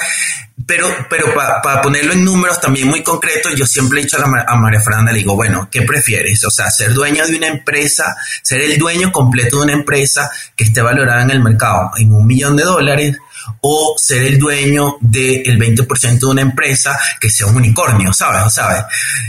[0.66, 4.56] Pero, pero para ponerlo en números también muy concretos, yo siempre he dicho a, a,
[4.56, 6.44] María Fernanda, le digo, bueno, ¿qué prefieres?
[6.44, 10.64] O sea, ser dueño de una empresa, ser el dueño completo de una empresa que
[10.64, 13.16] esté valorada en el mercado en un millón de dólares,
[13.60, 18.52] o ser el dueño del 20% de una empresa que sea un unicornio, ¿sabes?
[18.52, 18.84] ¿sabes?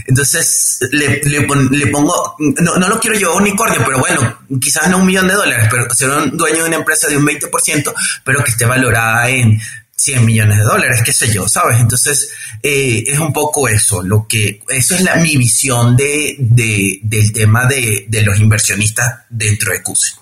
[0.06, 5.06] Entonces le, le, pongo, no, no, lo quiero yo unicornio, pero bueno, quizás no un
[5.06, 7.94] millón de dólares, pero ser un dueño de una empresa de un 20%,
[8.24, 9.60] pero que esté valorada en
[9.96, 11.80] 100 millones de dólares, qué sé yo, ¿sabes?
[11.80, 12.32] Entonces,
[12.64, 17.34] eh, es un poco eso, lo que, eso es la, mi visión de, de, del
[17.34, 20.14] tema de, de los inversionistas dentro de CUSI.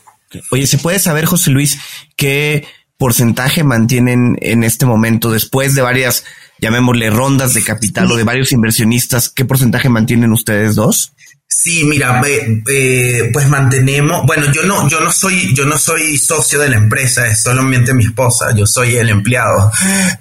[0.52, 1.78] Oye, ¿se puede saber, José Luis,
[2.16, 2.66] que
[2.98, 6.24] porcentaje mantienen en este momento, después de varias,
[6.60, 11.14] llamémosle, rondas de capital o de varios inversionistas, qué porcentaje mantienen ustedes dos?
[11.50, 16.70] Sí, mira, pues mantenemos, bueno, yo no, yo no soy, yo no soy socio de
[16.70, 19.72] la empresa, es solamente mi esposa, yo soy el empleado,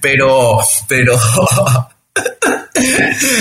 [0.00, 1.18] pero, pero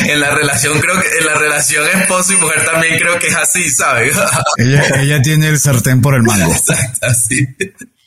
[0.07, 3.35] en la relación creo que en la relación esposo y mujer también creo que es
[3.35, 4.15] así, ¿sabes?
[4.57, 6.51] ella, ella tiene el sartén por el mango.
[6.55, 7.47] Exacto, así.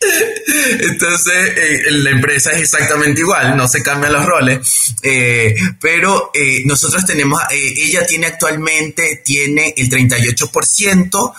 [0.00, 6.62] Entonces, eh, la empresa es exactamente igual, no se cambian los roles, eh, pero eh,
[6.64, 11.32] nosotros tenemos, ella tiene actualmente, tiene el 38%,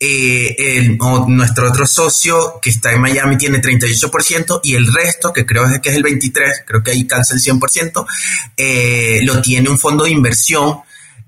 [0.00, 5.64] el, nuestro otro socio que está en Miami tiene 38% y el resto, que creo
[5.82, 10.10] que es el 23%, creo que ahí cansa el 100%, lo tiene un fondo de
[10.10, 10.78] inversión,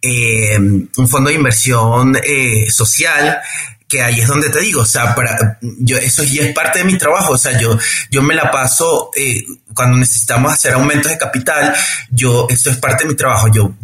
[0.02, 2.16] un fondo de inversión
[2.68, 3.40] social
[3.90, 6.84] que ahí es donde te digo, o sea, para, yo, eso ya es parte de
[6.84, 7.76] mi trabajo, o sea, yo,
[8.08, 11.74] yo me la paso, eh, cuando necesitamos hacer aumentos de capital,
[12.08, 13.74] yo, eso es parte de mi trabajo, yo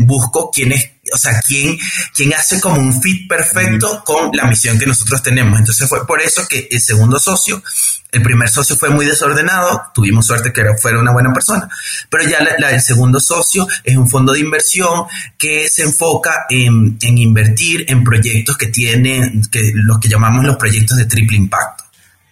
[0.00, 1.78] busco quién es o sea, quién,
[2.14, 5.58] quién hace como un fit perfecto con la misión que nosotros tenemos.
[5.58, 7.62] Entonces fue por eso que el segundo socio,
[8.10, 11.68] el primer socio fue muy desordenado, tuvimos suerte que fuera una buena persona,
[12.08, 15.04] pero ya el segundo socio es un fondo de inversión
[15.36, 20.56] que se enfoca en, en invertir en proyectos que tienen, que los que llamamos los
[20.56, 21.84] proyectos de triple impacto.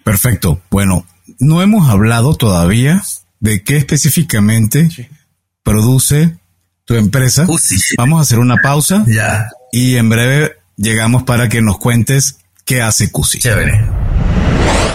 [0.04, 0.60] Perfecto.
[0.70, 1.06] Bueno,
[1.38, 3.02] no hemos hablado todavía
[3.40, 4.88] de qué específicamente
[5.62, 6.38] produce
[6.84, 7.46] tu empresa.
[7.96, 9.04] Vamos a hacer una pausa.
[9.06, 9.48] Ya.
[9.72, 13.38] Y en breve llegamos para que nos cuentes qué hace Cusi.
[13.38, 13.80] Chévere.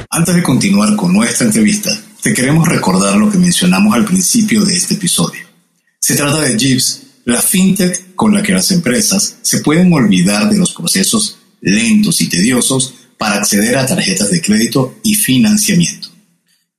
[0.09, 4.75] Antes de continuar con nuestra entrevista, te queremos recordar lo que mencionamos al principio de
[4.75, 5.41] este episodio.
[5.99, 10.57] Se trata de Jeeves, la fintech con la que las empresas se pueden olvidar de
[10.57, 16.09] los procesos lentos y tediosos para acceder a tarjetas de crédito y financiamiento.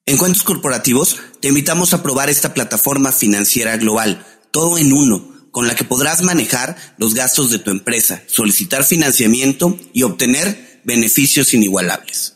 [0.06, 5.66] En Cuentos Corporativos, te invitamos a probar esta plataforma financiera global todo en uno, con
[5.66, 12.34] la que podrás manejar los gastos de tu empresa, solicitar financiamiento y obtener beneficios inigualables.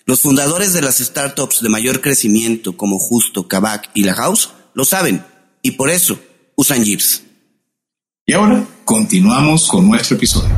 [0.05, 4.83] Los fundadores de las startups de mayor crecimiento como Justo, Kavak y La House lo
[4.83, 5.23] saben
[5.61, 6.19] y por eso
[6.55, 7.21] usan Jeeps.
[8.25, 10.49] Y ahora continuamos con nuestro episodio.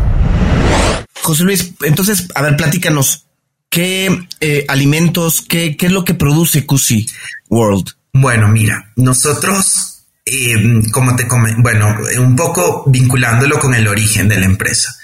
[1.21, 3.26] José Luis, entonces, a ver, platícanos,
[3.70, 7.09] ¿qué eh, alimentos, qué, qué es lo que produce Cusi
[7.49, 7.88] World?
[8.13, 14.39] Bueno, mira, nosotros, eh, como te comenté, bueno, un poco vinculándolo con el origen de
[14.39, 14.95] la empresa.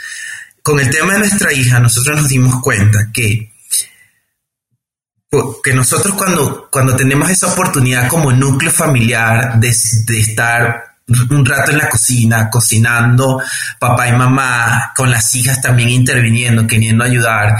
[0.61, 3.51] Con el tema de nuestra hija, nosotros nos dimos cuenta que,
[5.63, 11.77] que nosotros cuando, cuando tenemos esa oportunidad como núcleo familiar de estar un rato en
[11.77, 13.41] la cocina, cocinando,
[13.79, 17.55] papá y mamá, con las hijas también interviniendo, queriendo ayudar.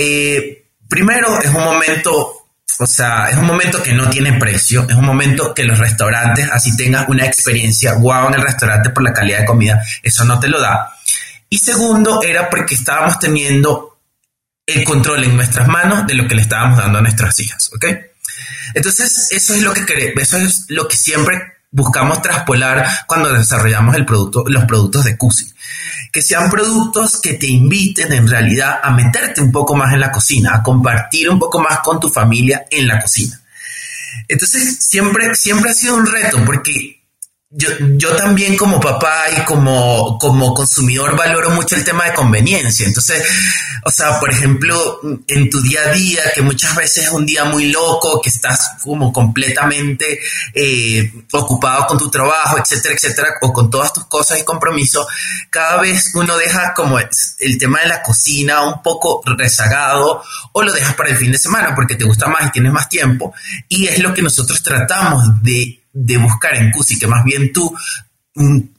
[0.00, 2.46] Eh, primero es un momento,
[2.78, 6.48] o sea, es un momento que no tiene precio, es un momento que los restaurantes,
[6.52, 10.38] así tengas una experiencia guau en el restaurante por la calidad de comida, eso no
[10.38, 10.92] te lo da.
[11.50, 13.98] Y segundo, era porque estábamos teniendo
[14.64, 17.86] el control en nuestras manos de lo que le estábamos dando a nuestras hijas, ¿ok?
[18.74, 24.04] Entonces, eso es lo que eso es lo que siempre buscamos traspolar cuando desarrollamos el
[24.04, 25.52] producto, los productos de CUSI.
[26.12, 30.10] Que sean productos que te inviten en realidad a meterte un poco más en la
[30.10, 33.40] cocina, a compartir un poco más con tu familia en la cocina.
[34.26, 36.97] Entonces, siempre, siempre ha sido un reto porque
[37.58, 42.86] yo, yo también como papá y como, como consumidor valoro mucho el tema de conveniencia.
[42.86, 43.26] Entonces,
[43.84, 47.44] o sea, por ejemplo, en tu día a día, que muchas veces es un día
[47.46, 50.20] muy loco, que estás como completamente
[50.54, 55.08] eh, ocupado con tu trabajo, etcétera, etcétera, o con todas tus cosas y compromisos,
[55.50, 60.72] cada vez uno deja como el tema de la cocina un poco rezagado o lo
[60.72, 63.34] dejas para el fin de semana porque te gusta más y tienes más tiempo.
[63.68, 67.74] Y es lo que nosotros tratamos de de buscar en CUSI, que más bien tú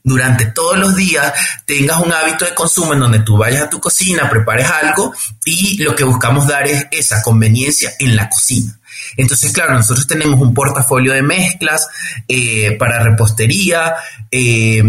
[0.03, 1.33] durante todos los días
[1.65, 5.13] tengas un hábito de consumo en donde tú vayas a tu cocina, prepares algo
[5.43, 8.79] y lo que buscamos dar es esa conveniencia en la cocina.
[9.17, 11.87] Entonces, claro, nosotros tenemos un portafolio de mezclas
[12.27, 13.95] eh, para repostería,
[14.31, 14.83] eh,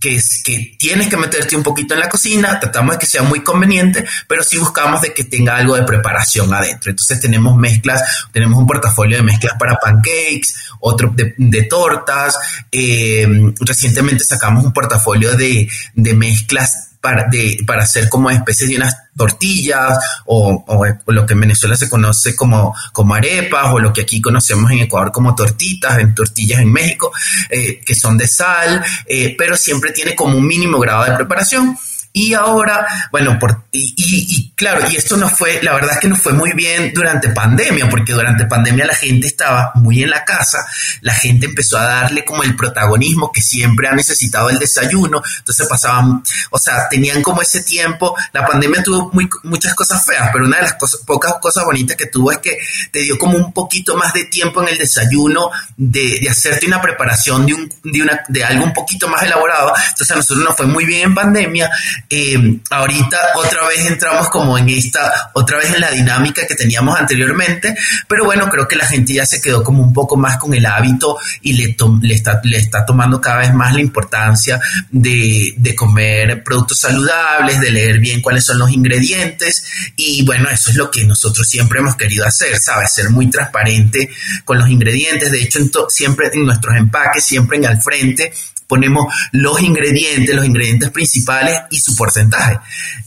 [0.00, 3.40] que, que tienes que meterte un poquito en la cocina, tratamos de que sea muy
[3.40, 6.90] conveniente, pero sí buscamos de que tenga algo de preparación adentro.
[6.90, 12.36] Entonces tenemos mezclas, tenemos un portafolio de mezclas para pancakes, otro de, tortas,
[12.72, 18.76] eh, recientemente sacamos un portafolio de, de mezclas para, de, para hacer como especie de
[18.76, 23.92] unas tortillas o, o, lo que en Venezuela se conoce como, como arepas o lo
[23.92, 27.12] que aquí conocemos en Ecuador como tortitas, en tortillas en México,
[27.48, 31.76] eh, que son de sal, eh, pero siempre tiene como un mínimo grado de preparación.
[32.12, 36.08] Y ahora, bueno, por, y, y, claro, y esto no fue, la verdad es que
[36.08, 40.24] no fue muy bien durante pandemia, porque durante pandemia la gente estaba muy en la
[40.24, 40.66] casa,
[41.02, 45.68] la gente empezó a darle como el protagonismo que siempre ha necesitado el desayuno, entonces
[45.68, 50.46] pasaban, o sea, tenían como ese tiempo, la pandemia tuvo muy, muchas cosas feas, pero
[50.46, 52.58] una de las cosas, pocas cosas bonitas que tuvo es que
[52.90, 56.82] te dio como un poquito más de tiempo en el desayuno, de, de hacerte una
[56.82, 60.56] preparación de, un, de, una, de algo un poquito más elaborado, entonces a nosotros nos
[60.56, 61.70] fue muy bien en pandemia,
[62.08, 66.98] eh, ahorita otra vez entramos como en esta, otra vez en la dinámica que teníamos
[66.98, 67.76] anteriormente,
[68.08, 70.66] pero bueno, creo que la gente ya se quedó como un poco más con el
[70.66, 71.76] hábito y le,
[72.14, 77.70] está, le está tomando cada vez más la importancia de, de comer productos saludables, de
[77.70, 79.64] leer bien cuáles son los ingredientes
[79.96, 82.92] y bueno, eso es lo que nosotros siempre hemos querido hacer, ¿sabes?
[82.92, 84.10] Ser muy transparente
[84.44, 88.32] con los ingredientes, de hecho siempre en nuestros empaques, siempre en al frente
[88.70, 92.58] ponemos los ingredientes, los ingredientes principales y su porcentaje.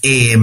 [0.02, 0.38] Eh,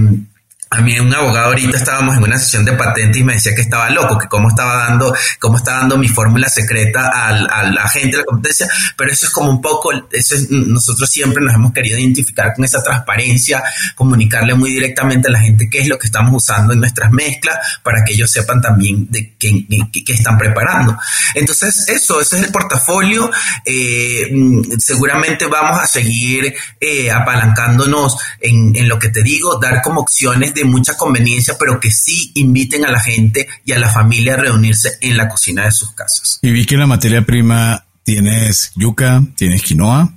[0.72, 3.62] a mí un abogado ahorita estábamos en una sesión de patente y me decía que
[3.62, 7.88] estaba loco, que cómo estaba dando, cómo estaba dando mi fórmula secreta al, a la
[7.88, 11.54] gente de la competencia, pero eso es como un poco, eso es, nosotros siempre nos
[11.54, 13.64] hemos querido identificar con esa transparencia,
[13.96, 17.58] comunicarle muy directamente a la gente qué es lo que estamos usando en nuestras mezclas
[17.82, 20.96] para que ellos sepan también de qué, qué, están preparando.
[21.34, 23.28] Entonces, eso, ese es el portafolio.
[23.64, 24.30] Eh,
[24.78, 30.54] seguramente vamos a seguir eh, apalancándonos en, en lo que te digo, dar como opciones
[30.54, 34.38] de mucha conveniencia, pero que sí inviten a la gente y a la familia a
[34.38, 36.38] reunirse en la cocina de sus casas.
[36.42, 40.12] Y vi que en la materia prima tienes yuca, tienes quinoa,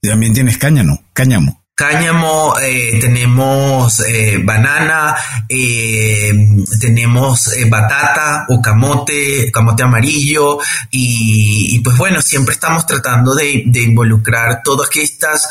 [0.00, 1.62] también tienes cáñamo, cáñamo.
[1.74, 5.16] Cáñamo, eh, tenemos eh, banana,
[5.48, 6.30] eh,
[6.78, 10.58] tenemos batata o camote, camote amarillo
[10.90, 15.48] y, pues bueno, siempre estamos tratando de, de involucrar todas estas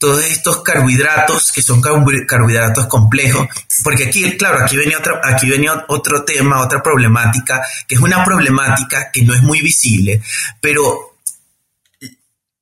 [0.00, 3.46] todos estos carbohidratos que son carbohidratos complejos,
[3.84, 8.24] porque aquí, claro, aquí venía otro, aquí venía otro tema, otra problemática, que es una
[8.24, 10.22] problemática que no es muy visible,
[10.58, 11.18] pero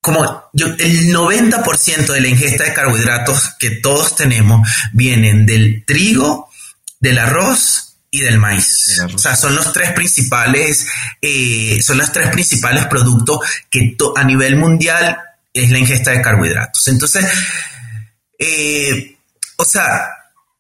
[0.01, 6.51] como yo, el 90% de la ingesta de carbohidratos que todos tenemos vienen del trigo,
[6.99, 9.01] del arroz y del maíz.
[9.15, 10.87] O sea, son los tres principales,
[11.21, 15.19] eh, son los tres principales productos que a nivel mundial
[15.65, 16.87] es la ingesta de carbohidratos.
[16.89, 17.27] Entonces,
[18.39, 19.17] eh,
[19.57, 20.09] o sea,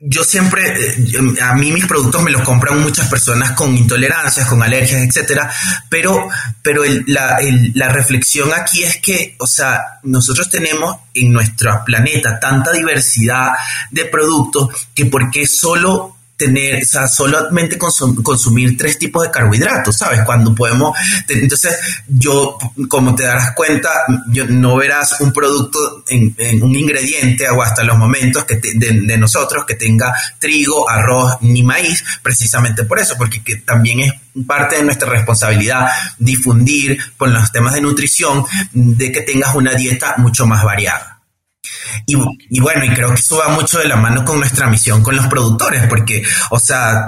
[0.01, 4.63] yo siempre, eh, a mí mis productos me los compran muchas personas con intolerancias, con
[4.63, 5.51] alergias, etcétera,
[5.89, 6.29] pero,
[6.63, 7.39] pero la,
[7.75, 13.51] la, reflexión aquí es que, o sea, nosotros tenemos en nuestro planeta tanta diversidad
[13.91, 20.21] de productos que porque solo tener, o sea, solamente consumir tres tipos de carbohidratos, ¿sabes?
[20.25, 20.97] Cuando podemos,
[21.29, 21.77] entonces
[22.07, 22.57] yo,
[22.89, 23.91] como te darás cuenta,
[24.29, 29.65] yo, no verás un producto en, un ingrediente o hasta los momentos que de, nosotros
[29.67, 34.13] que tenga trigo, arroz ni maíz, precisamente por eso, porque también es
[34.47, 40.15] parte de nuestra responsabilidad difundir con los temas de nutrición de que tengas una dieta
[40.19, 41.18] mucho más variada.
[42.07, 45.17] Y, bueno, y creo que eso va mucho de la mano con nuestra misión con
[45.17, 47.07] los productores, porque, o sea,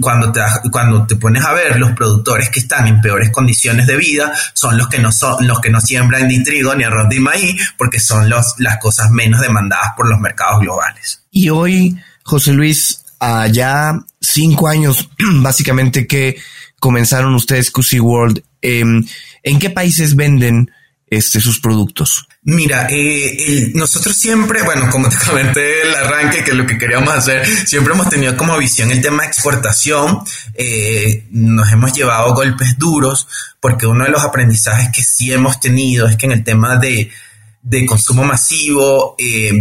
[0.00, 0.40] cuando, te,
[0.72, 4.76] cuando te pones a ver los productores que están en peores condiciones de vida son
[4.76, 8.00] los que no son los que no siembran ni trigo ni arroz ni maíz, porque
[8.00, 11.22] son los, las cosas menos demandadas por los mercados globales.
[11.30, 16.36] Y hoy, José Luis, allá cinco años básicamente que
[16.80, 19.04] comenzaron ustedes QC World, em,
[19.42, 20.72] ¿en qué países venden
[21.06, 22.26] este, sus productos?
[22.42, 27.12] Mira, eh, nosotros siempre, bueno, como te comenté el arranque, que es lo que queríamos
[27.12, 30.20] hacer, siempre hemos tenido como visión el tema de exportación.
[30.54, 33.28] Eh, nos hemos llevado golpes duros
[33.60, 37.10] porque uno de los aprendizajes que sí hemos tenido es que en el tema de,
[37.60, 39.52] de consumo masivo eh,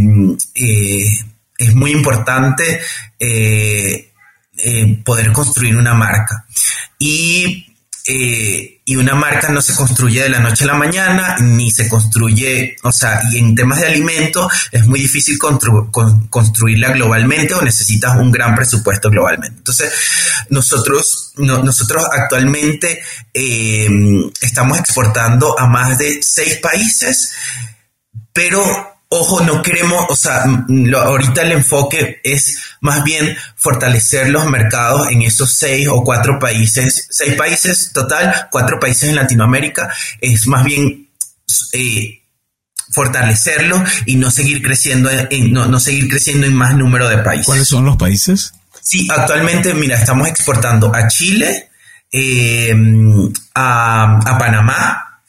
[1.58, 2.80] es muy importante
[5.04, 6.46] poder construir una marca.
[6.98, 7.66] Y
[8.90, 12.76] y una marca no se construye de la noche a la mañana, ni se construye,
[12.82, 18.32] o sea, y en temas de alimentos es muy difícil construirla globalmente o necesitas un
[18.32, 19.60] gran presupuesto globalmente.
[19.60, 19.94] Entonces,
[20.50, 23.88] nosotros, nosotros actualmente eh,
[24.42, 27.34] estamos exportando a más de seis países,
[28.34, 35.10] pero ojo, no queremos, o sea, ahorita el enfoque es más bien fortalecer los mercados
[35.10, 39.92] en esos seis o cuatro países, seis países total, cuatro países en Latinoamérica,
[40.22, 41.10] es más bien
[41.74, 42.22] eh,
[42.92, 47.48] fortalecerlo y no seguir creciendo, en, no, seguir creciendo en más número de países.
[47.48, 48.54] ¿Cuáles son los países?
[48.82, 51.70] Sí, actualmente, mira, estamos exportando a Chile,
[52.12, 52.76] eh,
[53.56, 55.22] a, Panamá,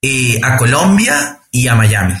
[0.00, 2.14] eh, a Colombia y a Miami.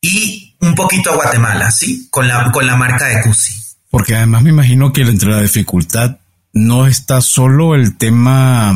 [0.00, 2.08] Y un poquito a Guatemala, ¿sí?
[2.10, 3.52] Con la, con la marca de Cusi.
[3.90, 6.18] Porque además me imagino que entre la dificultad
[6.52, 8.74] no está solo el tema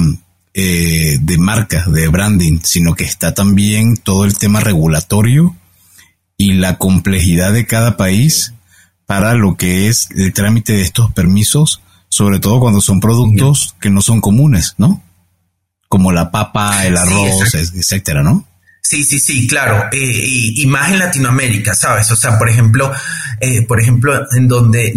[0.54, 5.56] eh, de marca, de branding, sino que está también todo el tema regulatorio
[6.36, 8.54] y la complejidad de cada país
[9.06, 13.90] para lo que es el trámite de estos permisos, sobre todo cuando son productos que
[13.90, 15.02] no son comunes, ¿no?
[15.88, 18.46] Como la papa, el arroz, etcétera, ¿no?
[18.88, 19.90] Sí, sí, sí, claro.
[19.92, 22.10] Eh, y, más en Latinoamérica, ¿sabes?
[22.10, 22.90] O sea, por ejemplo,
[23.38, 24.94] eh, por ejemplo, en donde,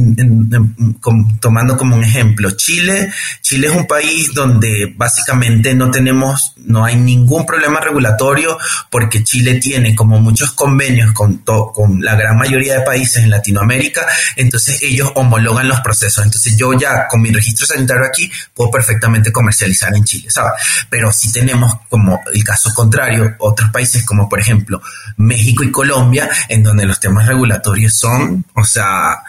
[1.42, 3.12] tomando como un ejemplo, Chile,
[3.42, 8.58] Chile es un país donde básicamente no tenemos, no hay ningún problema regulatorio
[8.90, 14.08] porque Chile tiene como muchos convenios con, con la gran mayoría de países en Latinoamérica,
[14.38, 16.24] entonces ellos homologan los procesos.
[16.24, 20.54] Entonces yo ya con mi registro sanitario aquí puedo perfectamente comercializar en Chile, ¿sabes?
[20.90, 24.80] Pero si tenemos como el caso contrario, otros países países como por ejemplo
[25.18, 29.24] México y Colombia, en donde los temas regulatorios son, o sea,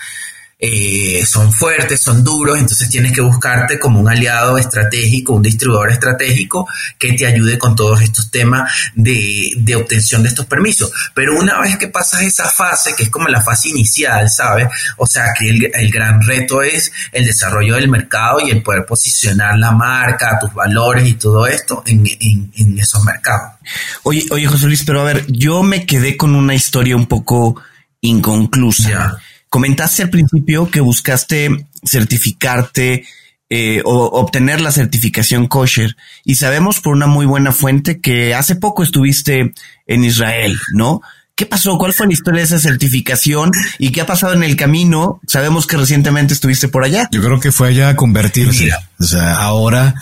[0.64, 5.90] eh, son fuertes, son duros, entonces tienes que buscarte como un aliado estratégico, un distribuidor
[5.90, 6.68] estratégico
[7.00, 10.92] que te ayude con todos estos temas de, de obtención de estos permisos.
[11.14, 14.68] Pero una vez que pasas esa fase, que es como la fase inicial, ¿sabes?
[14.98, 18.86] O sea, que el, el gran reto es el desarrollo del mercado y el poder
[18.86, 23.58] posicionar la marca, tus valores y todo esto en, en, en esos mercados.
[24.04, 27.60] Oye, oye, José Luis, pero a ver, yo me quedé con una historia un poco
[28.00, 29.18] inconclusa.
[29.53, 33.05] Comentaste al principio que buscaste certificarte
[33.50, 35.94] eh, o obtener la certificación kosher
[36.24, 39.53] y sabemos por una muy buena fuente que hace poco estuviste
[39.86, 41.03] en Israel, ¿no?
[41.34, 41.76] ¿Qué pasó?
[41.76, 45.20] ¿Cuál fue la historia de esa certificación y qué ha pasado en el camino?
[45.26, 47.07] Sabemos que recientemente estuviste por allá.
[47.12, 48.70] Yo creo que fue allá a convertirse.
[48.98, 49.96] O sea, ahora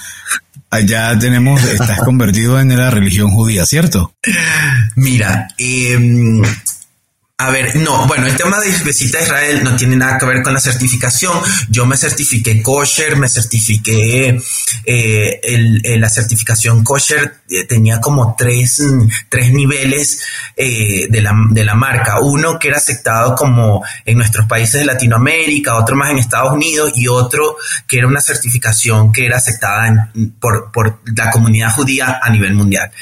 [0.71, 4.15] allá tenemos, estás convertido en la religión judía, ¿cierto?
[4.95, 5.99] Mira, eh,
[7.41, 10.43] A ver, no, bueno, el tema de visita a Israel no tiene nada que ver
[10.43, 11.33] con la certificación.
[11.71, 14.39] Yo me certifiqué kosher, me certifiqué
[14.85, 18.83] eh, el, la certificación kosher, eh, tenía como tres,
[19.31, 20.23] tres niveles
[20.55, 22.21] eh, de, la, de la marca.
[22.21, 26.93] Uno que era aceptado como en nuestros países de Latinoamérica, otro más en Estados Unidos
[26.95, 32.29] y otro que era una certificación que era aceptada por, por la comunidad judía a
[32.29, 32.93] nivel mundial.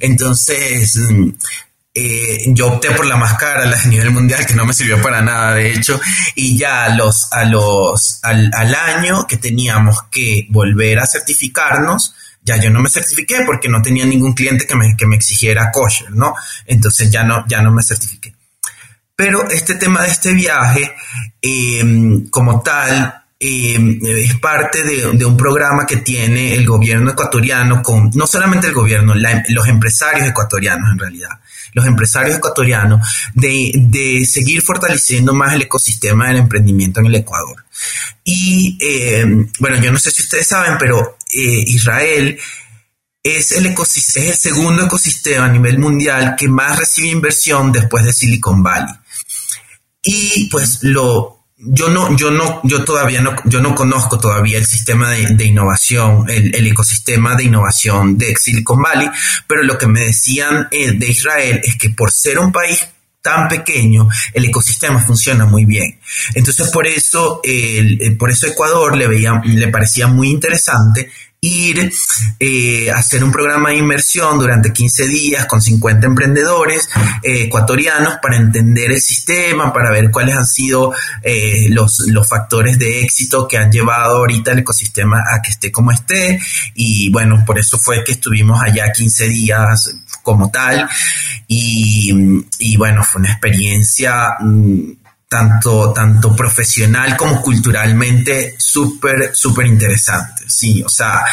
[0.00, 0.98] Entonces,
[1.94, 5.22] eh, yo opté por la más cara a nivel mundial, que no me sirvió para
[5.22, 6.00] nada, de hecho,
[6.34, 12.56] y ya los, a los, al, al año que teníamos que volver a certificarnos, ya
[12.56, 16.10] yo no me certifiqué porque no tenía ningún cliente que me, que me exigiera kosher,
[16.10, 16.34] ¿no?
[16.66, 18.34] Entonces ya no, ya no me certifiqué.
[19.16, 20.94] Pero este tema de este viaje,
[21.40, 27.82] em, como tal, em, es parte de, de, un programa que tiene el gobierno ecuatoriano
[27.82, 29.14] con, no solamente el gobierno,
[29.48, 31.30] los empresarios ecuatorianos en realidad
[31.74, 37.64] los empresarios ecuatorianos de, seguir fortaleciendo más el ecosistema del emprendimiento en el Ecuador.
[38.22, 39.26] Y eh,
[39.58, 42.38] bueno, yo no sé si ustedes saben, pero eh, Israel
[43.22, 48.12] es el, es el segundo ecosistema a nivel mundial que más recibe inversión después de
[48.12, 48.94] Silicon Valley.
[50.02, 54.66] Y pues lo, yo no, yo no, yo todavía no, yo no conozco todavía el
[54.66, 59.08] sistema de, innovación, el, ecosistema de innovación de Silicon Valley,
[59.46, 62.86] pero lo que me decían eh, de Israel es que por ser un país
[63.22, 65.98] tan pequeño, el ecosistema funciona muy bien.
[66.34, 71.10] Entonces, por eso, el, por eso Ecuador le veía, le parecía muy interesante
[71.44, 71.92] ir
[72.40, 76.88] eh, hacer un programa de inversión durante 15 días con 50 emprendedores
[77.22, 80.92] eh, ecuatorianos para entender el sistema, para ver cuáles han sido
[81.22, 85.70] eh, los, los factores de éxito que han llevado ahorita el ecosistema a que esté
[85.70, 86.40] como esté.
[86.74, 90.88] Y bueno, por eso fue que estuvimos allá 15 días como tal.
[91.46, 92.12] Y,
[92.58, 94.36] y bueno, fue una experiencia...
[94.40, 95.03] Mm,
[95.34, 100.44] tanto, tanto profesional como culturalmente súper, súper interesante.
[100.46, 101.24] Sí, o sea,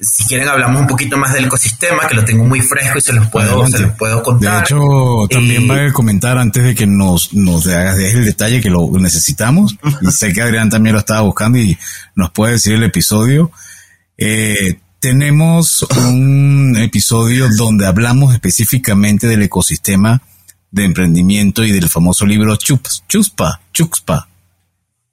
[0.00, 3.12] si quieren hablamos un poquito más del ecosistema, que lo tengo muy fresco y se
[3.12, 4.58] los puedo, se los puedo contar.
[4.58, 8.60] De hecho, también eh, va a comentar antes de que nos, nos hagas el detalle
[8.60, 9.76] que lo necesitamos.
[10.02, 11.76] y sé que Adrián también lo estaba buscando y
[12.14, 13.50] nos puede decir el episodio.
[14.16, 20.22] Eh, tenemos un episodio donde hablamos específicamente del ecosistema
[20.72, 24.26] de emprendimiento y del famoso libro Chups, Chuspa, Chuxpa.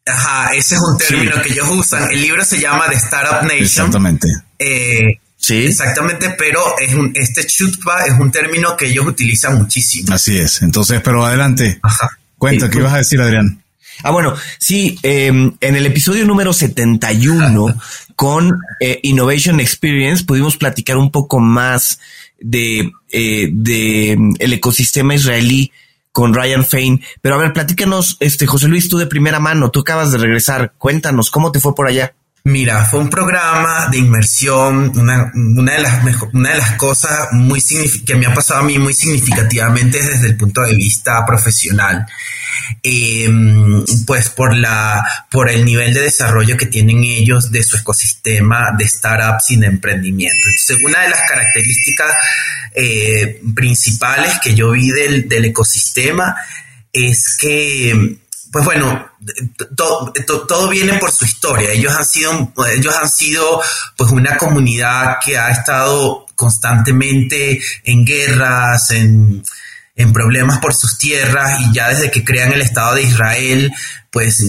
[0.08, 2.10] Ajá, ese es un término que ellos usan.
[2.10, 3.62] El libro se llama The Startup Nation.
[3.62, 4.28] Exactamente.
[4.58, 5.66] Eh, sí.
[5.66, 10.12] Exactamente, pero es un, este Chuspa es un término que ellos utilizan muchísimo.
[10.14, 10.64] Así es.
[10.64, 11.80] Entonces, pero adelante.
[11.84, 12.10] Ajá.
[12.38, 13.62] Cuenta, ¿qué ibas a decir, Adrián?
[14.02, 17.76] Ah, bueno, sí, em, en el episodio número 71
[18.16, 22.00] con eh, Innovation Experience pudimos platicar un poco más
[22.42, 25.72] de, eh, de mm, el ecosistema israelí
[26.12, 27.02] con Ryan Fain.
[27.22, 30.74] Pero a ver, platícanos, este José Luis, tú de primera mano, tú acabas de regresar,
[30.78, 32.14] cuéntanos, ¿cómo te fue por allá?
[32.44, 37.62] Mira, fue un programa de inmersión, una, de, las una de las cosas muy
[38.06, 42.06] que me ha pasado a mí muy significativamente desde el punto de vista profesional.
[42.84, 48.72] Em, pues por la por el nivel de desarrollo que tienen ellos de su ecosistema
[48.78, 50.38] de startups y de emprendimiento.
[50.48, 52.14] Entonces, una de las características
[52.76, 56.36] eh, principales que yo vi del, del ecosistema
[56.94, 58.18] es que
[58.52, 59.12] pues bueno,
[59.78, 61.72] todo viene por su historia.
[61.72, 63.62] Ellos han sido, ellos han sido,
[63.96, 69.44] pues una comunidad que ha estado constantemente en guerras, en,
[69.96, 73.72] en problemas por sus tierras y ya desde que crean el Estado de Israel,
[74.10, 74.44] pues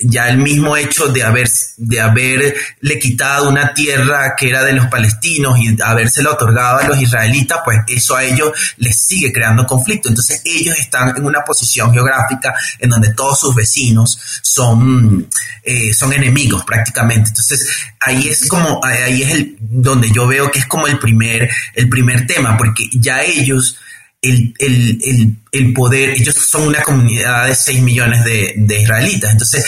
[0.00, 4.86] ya el mismo hecho de haber de haberle quitado una tierra que era de los
[4.86, 10.08] palestinos y habérsela otorgado a los israelitas, pues eso a ellos les sigue creando conflicto.
[10.08, 15.28] Entonces ellos están en una posición geográfica en donde todos sus vecinos son,
[15.62, 17.30] eh, son enemigos prácticamente.
[17.30, 17.68] Entonces
[18.00, 21.88] ahí es como, ahí es el, donde yo veo que es como el primer, el
[21.88, 23.78] primer tema, porque ya ellos
[24.20, 29.64] el, el, el, poder, ellos son una comunidad de 6 millones de, de israelitas, entonces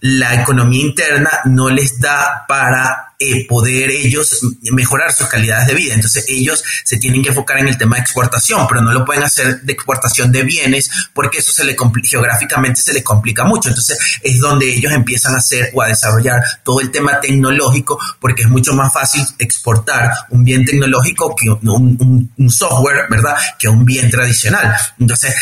[0.00, 4.40] la economía interna no les da para eh, poder ellos
[4.72, 5.94] mejorar sus calidades de vida.
[5.94, 9.22] Entonces ellos se tienen que enfocar en el tema de exportación, pero no lo pueden
[9.22, 13.68] hacer de exportación de bienes porque eso se le geográficamente se les complica mucho.
[13.68, 18.42] Entonces es donde ellos empiezan a hacer o a desarrollar todo el tema tecnológico porque
[18.42, 23.36] es mucho más fácil exportar un bien tecnológico que un, software, ¿verdad?
[23.58, 24.74] Que un bien tradicional.
[24.98, 25.34] Entonces,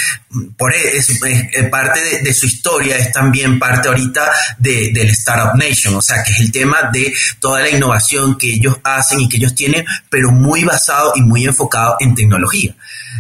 [0.57, 5.95] por eso, es, parte de, su historia, es también parte ahorita de, del Startup Nation,
[5.95, 9.37] o sea, que es el tema de toda la innovación que ellos hacen y que
[9.37, 12.75] ellos tienen, pero muy basado y muy enfocado en tecnología.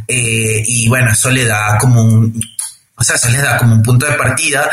[0.06, 2.40] Eh, y bueno, eso le da como un,
[2.96, 4.68] O sea, se les da como un punto de partida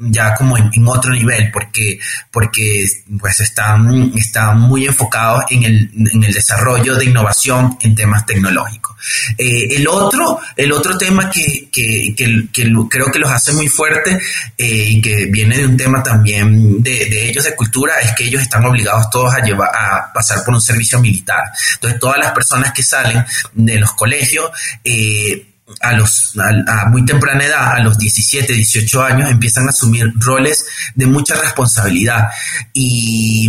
[0.00, 1.98] ya como en, otro nivel, porque,
[2.30, 2.86] porque
[3.18, 8.96] pues están, están muy enfocados en el, en el desarrollo de innovación en temas tecnológicos.
[9.38, 12.44] Eh, el, otro, el otro tema que, que, que,
[12.88, 14.22] creo que los hace muy fuertes
[14.56, 18.24] eh, y que viene de un tema también de, de, ellos de cultura es que
[18.24, 21.44] ellos están obligados todos a, llevar, a pasar por un servicio militar.
[21.74, 24.50] Entonces todas las personas que salen de los colegios
[24.82, 30.12] eh, a los a, muy temprana edad, a los 17, 18 años, empiezan a asumir
[30.16, 30.64] roles
[30.94, 32.28] de mucha responsabilidad.
[32.72, 33.48] Y,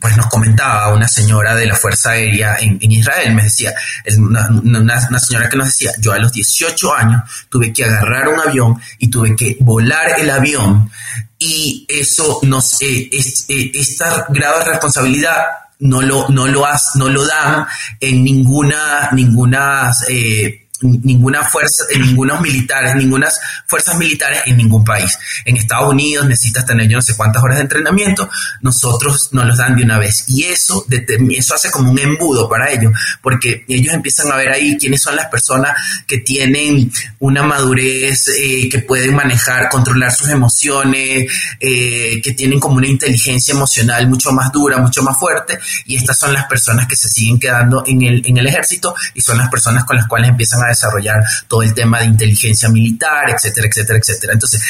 [0.00, 3.74] pues nos comentaba una señora de la Fuerza Aérea en, Israel, me decía,
[4.16, 8.40] una, una, señora que nos decía, yo a los 18 años tuve que agarrar un
[8.40, 10.90] avión y tuve que volar el avión
[11.38, 15.36] y eso nos, eh, eh, esta grado de responsabilidad
[15.80, 17.66] no lo, no lo, no lo dan
[17.98, 23.28] en ninguna, ninguna eh, ninguna fuerza, en ningunos militares, ninguna
[23.66, 25.18] fuerzas militares en ningún país.
[25.44, 28.28] En Estados Unidos necesitas tener yo no sé cuántas horas de entrenamiento,
[28.60, 30.24] nosotros nos los dan de una vez.
[30.28, 34.76] Y eso, eso hace como un embudo para ellos, porque ellos empiezan a ver ahí
[34.78, 35.76] quiénes son las personas
[36.06, 42.76] que tienen una madurez, eh, que pueden manejar, controlar sus emociones, eh, que tienen como
[42.76, 46.96] una inteligencia emocional mucho más dura, mucho más fuerte, y estas son las personas que
[46.96, 50.30] se siguen quedando en el, en el ejército y son las personas con las cuales
[50.30, 54.32] empiezan a desarrollar todo el tema de inteligencia militar, etcétera, etcétera, etcétera.
[54.34, 54.62] Entonces,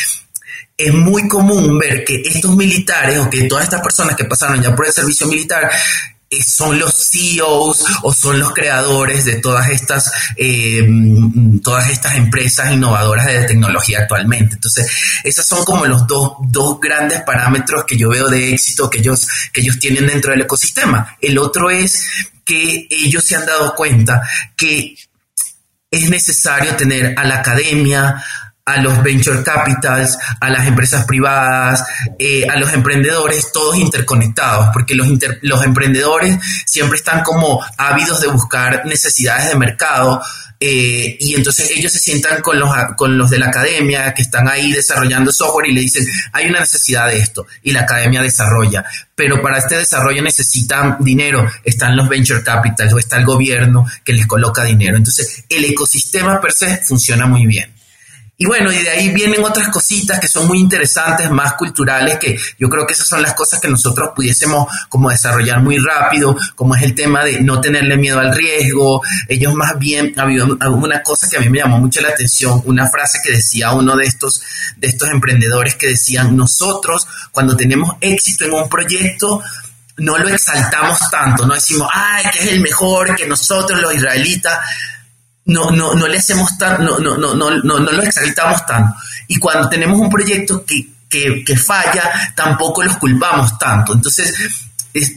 [0.77, 4.75] es muy común ver que estos militares o que todas estas personas que pasaron ya
[4.75, 5.71] por el servicio militar
[6.33, 10.89] eh, son los CEOs o son los creadores de todas estas, eh,
[11.63, 14.55] todas estas empresas innovadoras de tecnología actualmente.
[14.55, 14.91] Entonces,
[15.25, 19.29] esos son como los dos, dos grandes parámetros que yo veo de éxito que ellos,
[19.53, 21.19] que ellos tienen dentro del ecosistema.
[21.21, 22.07] El otro es
[22.47, 24.23] que ellos se han dado cuenta
[24.57, 24.97] que
[25.93, 28.25] es necesario tener a la academia,
[28.65, 31.85] a los venture capitals, a las empresas privadas,
[32.19, 35.07] eh, a los emprendedores, todos interconectados, porque los,
[35.43, 40.23] los emprendedores siempre están como ávidos de buscar necesidades de mercado,
[40.65, 44.47] eh, y entonces ellos se sientan con los, con los de la academia que están
[44.49, 48.85] ahí desarrollando software y le dicen, hay una necesidad de esto, y la academia desarrolla.
[49.13, 54.13] Pero para este desarrollo necesitan dinero, están los venture capitals o está el gobierno que
[54.13, 54.97] les coloca dinero.
[54.97, 57.72] Entonces el ecosistema per se funciona muy bien.
[58.43, 62.37] Y bueno, y de ahí vienen otras cositas que son muy interesantes, más culturales, que
[62.59, 66.75] yo creo que esas son las cosas que nosotros pudiésemos como desarrollar muy rápido, como
[66.75, 69.01] es el tema de no tenerle miedo al riesgo.
[69.29, 72.91] Ellos más bien, había una cosa que a mí me llamó mucho la atención, una
[72.91, 74.43] frase que decía uno de estos,
[74.77, 79.41] de estos emprendedores que decían, nosotros cuando tenemos éxito en un proyecto,
[79.99, 84.59] no lo exaltamos tanto, no decimos, ay, que es el mejor, que nosotros los israelitas,
[85.47, 88.95] no, no, no le hacemos tan, no, no, no, no, no, no lo exaltamos tanto.
[89.29, 93.95] Y cuando tenemos un proyecto que, que, que falla, tampoco los culpamos tanto.
[93.95, 94.35] Entonces,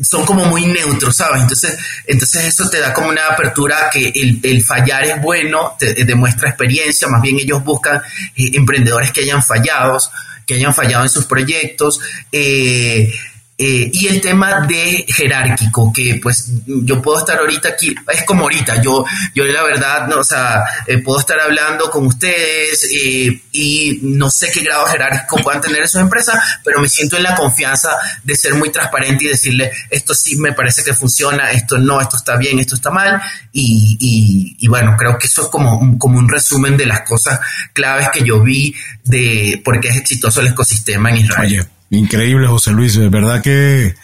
[0.03, 1.41] son como muy neutros, ¿sabes?
[1.41, 5.93] Entonces, entonces eso te da como una apertura que el, el fallar es bueno, te,
[6.05, 7.97] demuestra experiencia, más bien ellos buscan
[8.35, 9.97] eh, emprendedores que hayan fallado,
[10.45, 11.99] que hayan fallado en sus proyectos.
[12.31, 13.13] Eh,
[13.57, 18.43] eh, y el tema de jerárquico, que pues yo puedo estar ahorita aquí, es como
[18.43, 23.41] ahorita, yo, yo la verdad, no, o sea, eh, puedo estar hablando con ustedes eh,
[23.53, 27.23] y no sé qué grado jerárquico puedan tener en sus empresas, pero me siento en
[27.23, 27.91] la confianza
[28.21, 32.17] de ser muy transparente y decirle, esto sí me parece que funciona, esto no, esto
[32.17, 33.21] está bien, esto está mal,
[33.53, 37.39] y, y, bueno, creo que eso es como un, como un resumen de las cosas
[37.71, 38.75] claves que yo vi
[39.05, 41.69] de por qué es exitoso el ecosistema en Israel.
[41.89, 42.95] Increíble, José Luis.
[42.95, 43.95] Es verdad que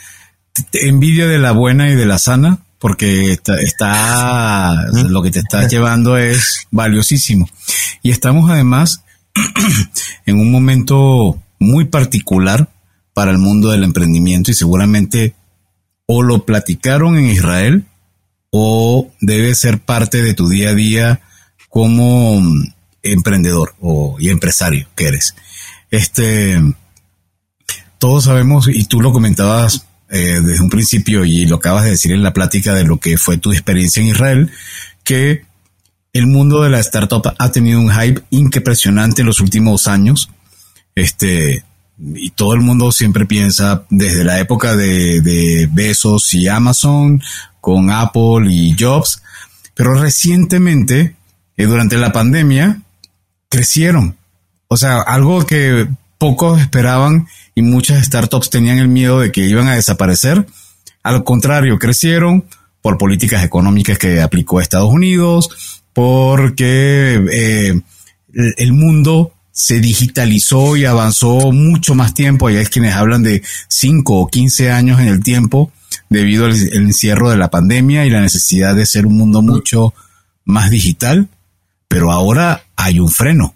[0.74, 6.18] envidia de la buena y de la sana, porque está, lo que te está llevando
[6.18, 7.50] es valiosísimo.
[8.02, 9.04] Y estamos además
[10.26, 12.70] en un momento muy particular
[13.14, 15.36] para el mundo del emprendimiento y seguramente
[16.08, 17.86] o lo platicaron en Israel
[18.50, 21.22] o debe ser parte de tu día a día
[21.70, 22.42] como
[23.04, 25.36] emprendedor o y empresario que eres.
[25.90, 26.60] Este,
[28.02, 32.12] todos sabemos, y tú lo comentabas eh, desde un principio y lo acabas de decir
[32.12, 34.52] en la plática de lo que fue tu experiencia en Israel,
[35.04, 35.46] que
[36.12, 40.32] el mundo de la startup ha tenido un hype impresionante en los últimos años.
[40.96, 41.64] Este,
[42.16, 47.22] y todo el mundo siempre piensa desde la época de, de Besos y Amazon,
[47.60, 49.22] con Apple y Jobs,
[49.76, 51.16] pero recientemente,
[51.56, 52.82] eh, durante la pandemia,
[53.48, 54.18] crecieron.
[54.70, 55.88] O sea, algo que
[56.22, 60.46] pocos esperaban y muchas startups tenían el miedo de que iban a desaparecer.
[61.02, 62.46] Al contrario, crecieron
[62.84, 67.82] por políticas económicas que aplicó Estados Unidos, porque eh,
[68.58, 72.50] el mundo se digitalizó y avanzó mucho más tiempo.
[72.50, 75.72] Hay quienes hablan de 5 o 15 años en el tiempo
[76.08, 79.96] debido al encierro de la pandemia y la necesidad de ser un mundo mucho
[80.46, 81.30] más digital.
[81.88, 83.56] Pero ahora hay un freno.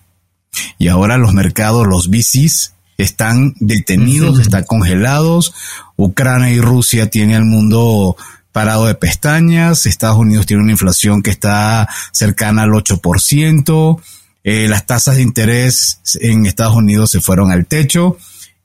[0.77, 5.53] Y ahora los mercados, los VCs, están detenidos, están congelados.
[5.97, 8.15] Ucrania y Rusia tienen el mundo
[8.51, 9.85] parado de pestañas.
[9.85, 14.01] Estados Unidos tiene una inflación que está cercana al 8%.
[14.43, 18.17] Eh, las tasas de interés en Estados Unidos se fueron al techo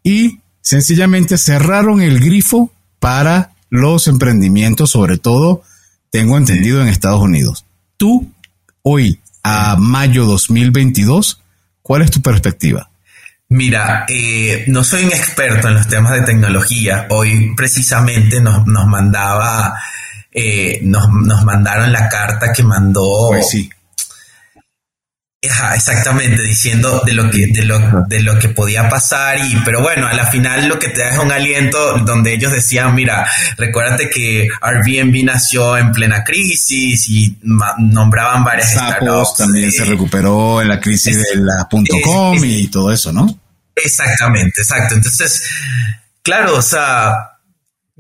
[0.03, 5.63] y sencillamente cerraron el grifo para los emprendimientos, sobre todo,
[6.11, 7.65] tengo entendido, en Estados Unidos.
[7.97, 8.31] Tú,
[8.83, 11.41] hoy, a mayo 2022,
[11.83, 12.91] ¿cuál es tu perspectiva?
[13.49, 17.07] Mira, eh, no soy un experto en los temas de tecnología.
[17.11, 19.77] Hoy precisamente nos, mandaba,
[20.31, 23.71] eh, nos, nos, mandaron la carta que mandó pues sí
[25.43, 30.07] exactamente, diciendo de lo que, de lo, de lo que podía pasar y, pero bueno,
[30.07, 33.27] a la final lo que te da es un aliento donde ellos decían, mira,
[33.57, 40.69] recuérdate que Airbnb nació en plena crisis y nombraban varias Sapos también se recuperó en
[40.69, 41.67] la crisis de la
[42.05, 43.41] .com y todo eso, ¿no?
[43.75, 44.95] Exactamente, exacto.
[44.95, 45.49] Entonces,
[46.23, 47.30] claro, o sea,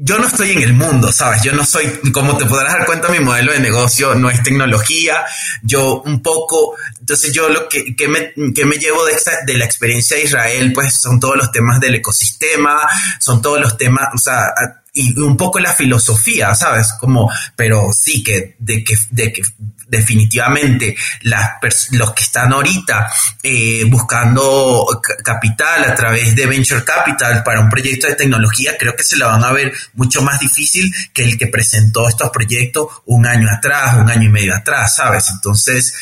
[0.02, 1.42] yo no estoy en el mundo, ¿sabes?
[1.42, 5.26] Yo no soy, como te podrás dar cuenta, mi modelo de negocio no es tecnología.
[5.62, 9.58] Yo un poco, entonces yo lo que, que, me, que me llevo de, esta, de
[9.58, 12.88] la experiencia de Israel, pues son todos los temas del ecosistema,
[13.18, 14.46] son todos los temas, o sea,
[14.92, 16.92] y un poco la filosofía, ¿sabes?
[16.98, 19.42] Como, pero sí que de que, de que
[19.88, 21.50] definitivamente las
[21.90, 23.10] los que están ahorita
[23.42, 24.86] eh, buscando
[25.24, 29.26] capital a través de venture capital para un proyecto de tecnología, creo que se la
[29.26, 33.96] van a ver mucho más difícil que el que presentó estos proyectos un año atrás,
[33.96, 35.28] un año y medio atrás, ¿sabes?
[35.30, 35.92] Entonces,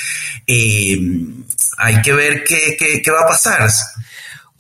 [0.47, 0.99] eh,
[1.79, 3.71] hay que ver qué, qué, va a pasar.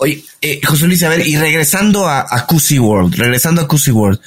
[0.00, 2.46] Oye, eh, José Luis, a ver, y regresando a, a
[2.78, 4.20] World, regresando a QC World,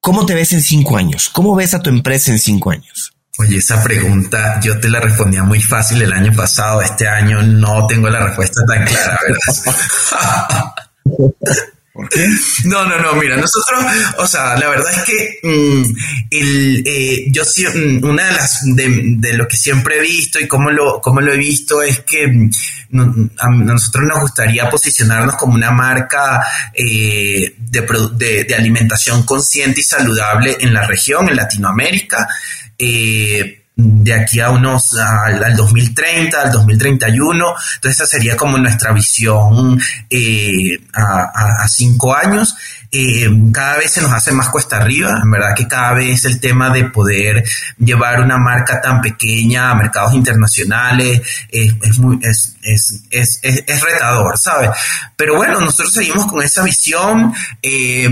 [0.00, 1.28] ¿cómo te ves en cinco años?
[1.30, 3.12] ¿Cómo ves a tu empresa en cinco años?
[3.38, 6.80] Oye, esa pregunta yo te la respondía muy fácil el año pasado.
[6.80, 10.72] Este año no tengo la respuesta tan clara, ¿verdad?
[11.94, 12.28] ¿Por qué?
[12.64, 13.84] No, no, no, mira, nosotros,
[14.18, 15.84] o sea, la verdad es que mm,
[16.30, 20.70] el, eh, yo mm, una de las, de, lo que siempre he visto y cómo
[20.70, 25.70] lo, cómo lo he visto es que mm, a nosotros nos gustaría posicionarnos como una
[25.70, 26.42] marca
[26.72, 32.28] eh, de, de alimentación consciente y saludable en la región, en Latinoamérica.
[32.76, 37.54] Eh, de aquí a unos al, 2030, al 2031.
[37.74, 42.54] Entonces esa sería como nuestra visión eh, a, cinco años.
[42.96, 46.38] Eh, cada vez se nos hace más cuesta arriba, en verdad que cada vez el
[46.38, 47.44] tema de poder
[47.76, 54.38] llevar una marca tan pequeña a mercados internacionales es, muy, es, es, es, es, retador,
[54.38, 54.70] ¿sabes?
[55.16, 57.34] Pero bueno, nosotros seguimos con esa visión.
[57.60, 58.08] Eh,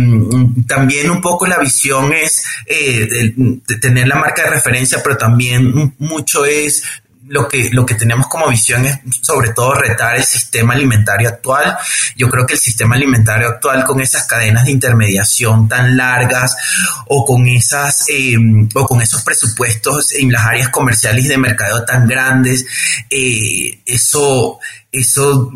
[0.66, 3.34] también un poco la visión es eh,
[3.80, 6.82] tener la marca de referencia, pero también mucho es
[7.28, 11.76] lo que, lo que tenemos como visión es sobre todo retar el sistema alimentario actual.
[12.16, 16.54] Yo creo que el sistema alimentario actual con esas cadenas de intermediación tan largas
[17.08, 18.36] o con esas eh,
[18.74, 22.66] o con esos presupuestos en las áreas comerciales de mercado tan grandes,
[23.08, 24.58] eh, eso,
[24.90, 25.52] eso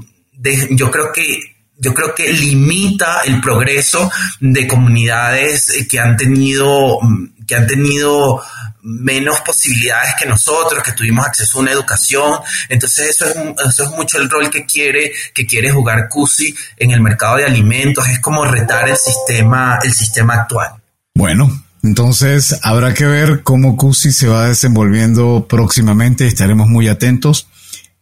[0.70, 4.10] yo creo que yo creo que limita el progreso
[4.40, 6.98] de comunidades que han tenido
[7.46, 8.42] que han tenido
[8.82, 12.40] menos posibilidades que nosotros, que tuvimos acceso a una educación.
[12.68, 13.36] Entonces eso es,
[13.68, 17.44] eso es mucho el rol que quiere, que quiere jugar CUSI en el mercado de
[17.44, 18.08] alimentos.
[18.08, 20.70] Es como retar el sistema, el sistema actual.
[21.14, 26.26] Bueno, entonces habrá que ver cómo CUSI se va desenvolviendo próximamente.
[26.26, 27.48] Estaremos muy atentos.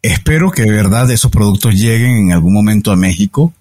[0.03, 3.55] Espero que de verdad esos productos lleguen en algún momento a México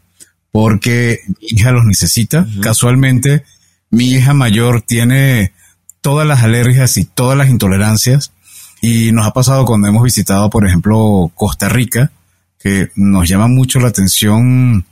[0.52, 2.46] porque mi hija los necesita.
[2.62, 3.44] Casualmente,
[3.90, 5.54] mi hija mayor tiene
[6.04, 8.32] todas las alergias y todas las intolerancias.
[8.82, 12.12] Y nos ha pasado cuando hemos visitado, por ejemplo, Costa Rica,
[12.60, 14.86] que nos llama mucho la atención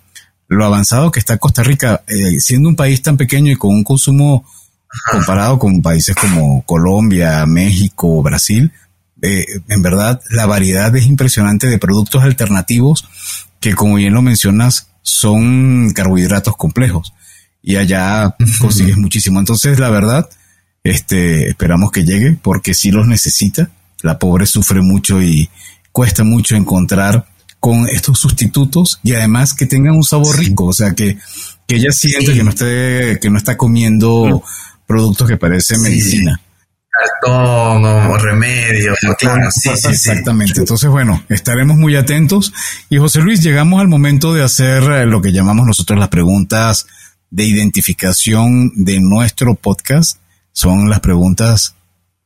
[0.48, 3.84] lo avanzado que está Costa Rica, eh, siendo un país tan pequeño y con un
[3.84, 4.46] consumo
[5.10, 8.72] comparado con países como Colombia, México, Brasil.
[9.22, 13.08] Eh, en verdad, la variedad es impresionante de productos alternativos
[13.60, 17.14] que, como bien lo mencionas, son carbohidratos complejos
[17.62, 19.40] y allá consigues muchísimo.
[19.40, 20.30] Entonces, la verdad,
[20.84, 23.70] este, esperamos que llegue porque si los necesita.
[24.02, 25.50] La pobre sufre mucho y
[25.92, 27.28] cuesta mucho encontrar
[27.60, 31.20] con estos sustitutos y además que tengan un sabor rico, o sea que,
[31.68, 34.44] que ella siente que no esté, que no está comiendo
[34.88, 36.42] productos que parecen medicina.
[36.90, 38.94] cartón o, remedio.
[39.20, 40.60] Claro, sí, sí, Exactamente.
[40.60, 42.52] Entonces, bueno, estaremos muy atentos.
[42.90, 46.88] Y José Luis, llegamos al momento de hacer eh, lo que llamamos nosotros las preguntas
[47.30, 50.18] de identificación de nuestro podcast.
[50.54, 51.76] Son las preguntas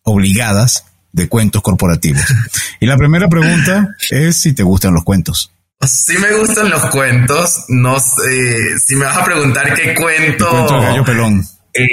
[0.04, 2.22] obligadas de cuentos corporativos.
[2.80, 5.52] Y la primera pregunta es si te gustan los cuentos.
[5.82, 7.66] Sí me gustan los cuentos.
[7.70, 10.46] No sé, si me vas a preguntar qué cuento...
[10.46, 11.44] El cuento del gallo pelón.
[11.74, 11.88] Eh,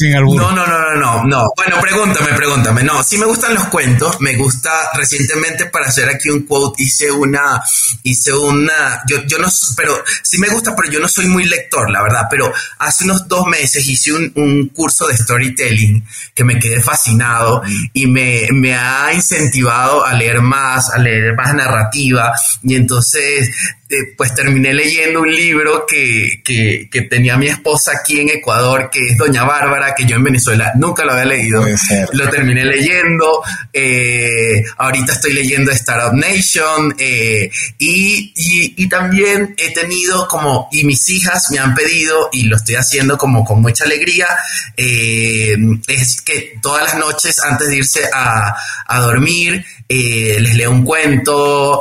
[0.00, 1.42] no, no, no, no, no, no.
[1.56, 2.82] Bueno, pregúntame, pregúntame.
[2.82, 4.20] No, sí me gustan los cuentos.
[4.20, 7.62] Me gusta recientemente para hacer aquí un quote hice una,
[8.02, 11.90] hice una, yo, yo no, pero sí me gusta, pero yo no soy muy lector,
[11.90, 12.26] la verdad.
[12.30, 18.06] Pero hace unos dos meses hice un, curso de storytelling que me quedé fascinado y
[18.06, 22.32] me, me ha incentivado a leer más, a leer más narrativa.
[22.62, 23.50] Y entonces
[23.88, 28.90] eh, pues terminé leyendo un libro que, que, que, tenía mi esposa aquí en Ecuador,
[28.90, 31.64] que es Doña Bárbara, que yo en Venezuela nunca lo había leído.
[32.12, 33.42] Lo terminé leyendo.
[33.72, 36.94] Eh, ahorita estoy leyendo Startup Nation.
[36.98, 42.44] Eh, y, y, y, también he tenido como, y mis hijas me han pedido, y
[42.44, 44.28] lo estoy haciendo como con mucha alegría,
[44.76, 48.56] es que todas las noches antes de irse a,
[48.86, 51.80] a dormir, les leo un cuento,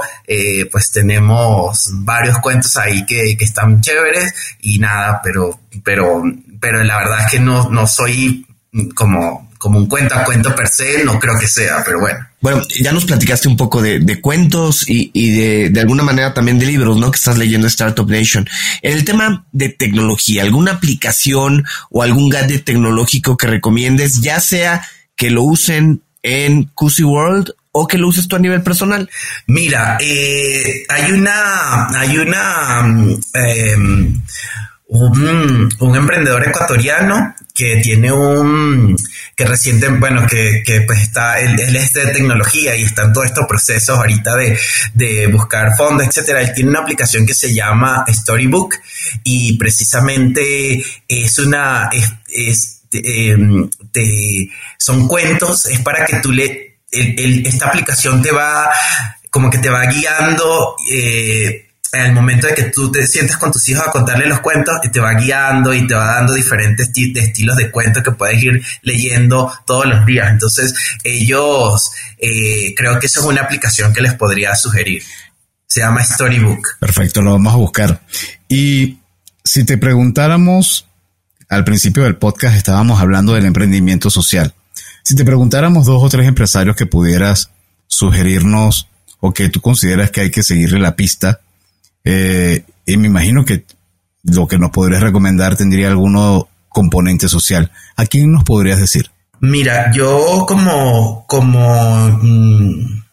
[0.71, 6.23] pues tenemos varios cuentos ahí que, que, están chéveres y nada, pero, pero,
[6.59, 8.45] pero la verdad es que no, no soy
[8.93, 12.19] como, como un cuento a cuento per se, no creo que sea, pero bueno.
[12.41, 16.33] Bueno, ya nos platicaste un poco de, de cuentos y, y de, de, alguna manera
[16.33, 17.09] también de libros, ¿no?
[17.09, 18.47] Que estás leyendo Startup Nation.
[18.81, 24.85] En el tema de tecnología, ¿alguna aplicación o algún gadget tecnológico que recomiendes, ya sea
[25.15, 29.09] que lo usen en QC World o que lo uses tú a nivel personal?
[29.47, 33.21] Mira, eh, hay una, hay una, mm,
[34.89, 38.95] em, un, emprendedor ecuatoriano que tiene un,
[39.35, 43.27] que reciente, bueno, que, que pues está, él, es de tecnología y está en todos
[43.27, 44.57] estos procesos ahorita de,
[44.93, 46.41] de buscar fondos, etcétera.
[46.41, 48.75] Él tiene una aplicación que se llama Storybook
[49.23, 51.89] y precisamente es una,
[52.29, 56.65] es, em, te, son cuentos, es para que tú le
[56.95, 58.71] esta aplicación te va,
[59.29, 60.75] como que te va guiando.
[60.91, 61.64] Eh,
[61.95, 64.75] en el momento de que tú te sientas con tus hijos a contarle los cuentos,
[64.83, 68.63] y te va guiando y te va dando diferentes estilos de cuentos que puedes ir
[68.81, 70.29] leyendo todos los días.
[70.31, 70.73] Entonces,
[71.03, 75.03] ellos, eh, creo que eso es una aplicación que les podría sugerir.
[75.67, 76.79] Se llama Storybook.
[76.79, 78.01] Perfecto, lo vamos a buscar.
[78.47, 78.99] Y
[79.43, 80.87] si te preguntáramos,
[81.49, 84.53] al principio del podcast estábamos hablando del emprendimiento social.
[85.03, 87.51] Si te preguntáramos dos o tres empresarios que pudieras
[87.87, 88.87] sugerirnos
[89.19, 91.41] o que tú consideras que hay que seguirle la pista,
[92.05, 93.65] eh, y me imagino que
[94.23, 97.71] lo que nos podrías recomendar tendría alguno componente social.
[97.95, 99.09] ¿A quién nos podrías decir?
[99.41, 103.03] Mira, yo como, como, mm,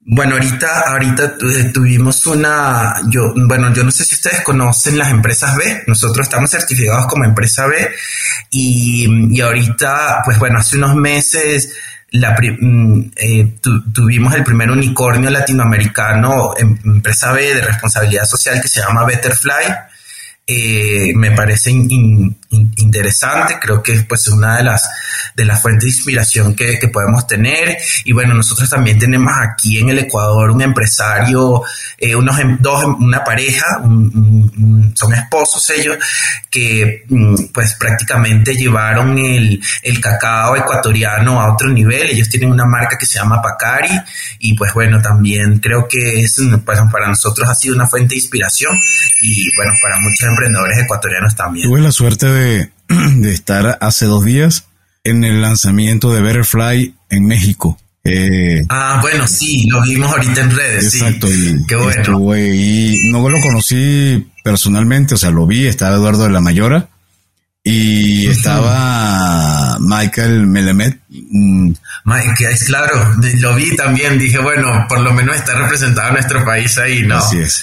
[0.00, 1.38] bueno, ahorita, ahorita
[1.72, 6.50] tuvimos una, yo, bueno, yo no sé si ustedes conocen las empresas B, nosotros estamos
[6.50, 7.90] certificados como empresa B
[8.50, 11.74] y, y ahorita, pues bueno, hace unos meses
[12.12, 13.54] la, mm, eh,
[13.92, 19.64] tuvimos el primer unicornio latinoamericano, em, empresa B de responsabilidad social que se llama Betterfly.
[20.46, 21.70] Eh, me parece
[22.50, 24.88] interesante, creo que es pues una de las,
[25.36, 27.78] de las fuentes de inspiración que, que, podemos tener.
[28.04, 31.62] Y bueno, nosotros también tenemos aquí en el Ecuador un empresario,
[31.96, 35.96] eh, unos, em, dos, una pareja, son esposos ellos,
[36.50, 42.10] que mm, pues prácticamente llevaron el, el cacao ecuatoriano a otro nivel.
[42.10, 43.96] Ellos tienen una marca que se llama Pacari
[44.40, 48.16] y pues bueno, también creo que es, pues, para nosotros ha sido una fuente de
[48.16, 48.76] inspiración
[49.22, 51.68] y bueno, para muchos emprendedores ecuatorianos también.
[51.68, 52.39] Tuve la suerte de,
[53.24, 54.64] estar hace dos días
[55.04, 57.78] en el lanzamiento de Betterfly en México.
[58.02, 60.94] Eh, ah, bueno, sí, lo vimos ahorita en redes.
[60.94, 62.36] Exacto, y Qué bueno.
[62.36, 66.88] y no lo conocí personalmente, o sea, lo vi, estaba Eduardo de la Mayora
[67.62, 70.98] y estaba Michael Melemet.
[71.08, 76.78] Michael, es claro, lo vi también, dije, bueno, por lo menos está representado nuestro país
[76.78, 77.18] ahí, ¿no?
[77.18, 77.62] Así es.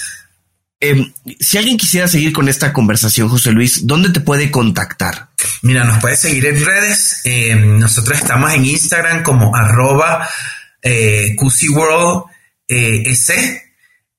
[0.80, 1.07] Eh,
[1.40, 5.28] si alguien quisiera seguir con esta conversación, José Luis, ¿dónde te puede contactar?
[5.62, 7.20] Mira, nos puede seguir en redes.
[7.24, 10.28] Eh, nosotros estamos en Instagram como arroba
[10.82, 11.36] eh,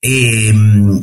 [0.01, 0.53] eh,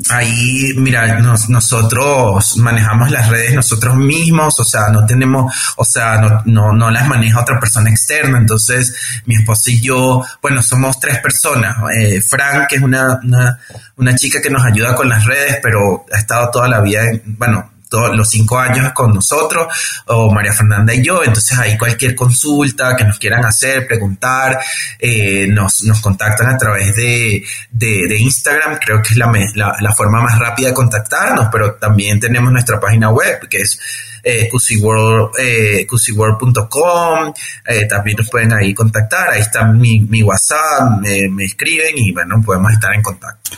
[0.09, 6.42] ahí, mira, nosotros manejamos las redes nosotros mismos, o sea, no tenemos, o sea, no,
[6.47, 8.38] no, no, las maneja otra persona externa.
[8.38, 11.76] Entonces, mi esposa y yo, bueno, somos tres personas.
[11.94, 13.59] Eh, Frank, que es una, una,
[13.97, 17.36] una, chica que nos ayuda con las redes, pero ha estado toda la vida, en,
[17.36, 19.66] bueno, todos los cinco años con nosotros,
[20.07, 21.22] o María Fernanda y yo.
[21.22, 24.59] Entonces ahí cualquier consulta que nos quieran hacer, preguntar,
[24.99, 28.78] eh, nos, nos contactan a través de, de, Instagram.
[28.78, 32.80] Creo que es la, la, la, forma más rápida de contactarnos, pero también tenemos nuestra
[32.80, 33.78] página web que es
[34.26, 37.28] eh, cusiworld.com.
[37.28, 37.32] Eh,
[37.66, 39.30] eh, también nos pueden ahí contactar.
[39.30, 43.53] Ahí está mi, mi WhatsApp, me escriben y bueno, podemos estar en contacto.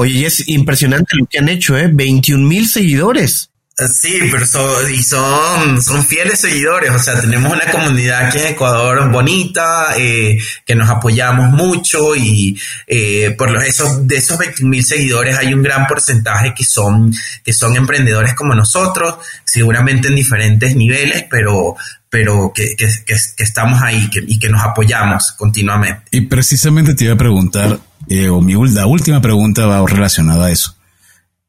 [0.00, 1.90] Oye, es impresionante lo que han hecho, ¿eh?
[1.92, 3.50] 21 mil seguidores.
[3.76, 8.46] Sí, pero son, y son, son fieles seguidores, o sea, tenemos una comunidad aquí en
[8.48, 14.64] Ecuador bonita, eh, que nos apoyamos mucho y eh, por los, esos, de esos 20
[14.64, 17.12] mil seguidores hay un gran porcentaje que son,
[17.44, 21.76] que son emprendedores como nosotros, seguramente en diferentes niveles, pero,
[22.08, 26.04] pero que, que, que, estamos ahí y que nos apoyamos continuamente.
[26.10, 27.78] Y precisamente te iba a preguntar,
[28.10, 30.74] eh, o mi la última pregunta va relacionada a eso,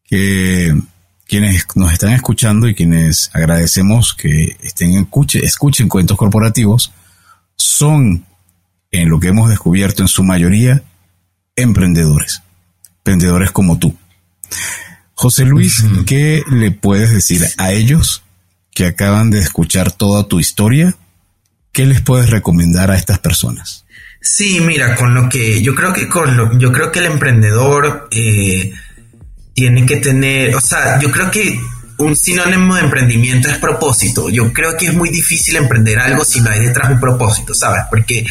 [0.03, 0.79] que
[1.27, 6.91] quienes nos están escuchando y quienes agradecemos que estén escuche, escuchen cuentos corporativos,
[7.55, 8.27] son,
[8.91, 10.83] en lo que hemos descubierto en su mayoría,
[11.55, 12.43] emprendedores,
[12.97, 13.97] emprendedores como tú.
[15.15, 18.21] José Luis, ¿qué le puedes decir a ellos
[18.71, 20.95] que acaban de escuchar toda tu historia?
[21.71, 23.83] ¿Qué les puedes recomendar a estas personas?
[24.21, 28.07] Sí, mira, con lo que yo creo que con lo, yo creo que el emprendedor
[28.11, 28.71] eh,
[29.53, 31.59] tiene que tener, o sea, yo creo que
[31.97, 34.29] un sinónimo de emprendimiento es propósito.
[34.29, 37.83] Yo creo que es muy difícil emprender algo si no hay detrás un propósito, ¿sabes?
[37.89, 38.25] Porque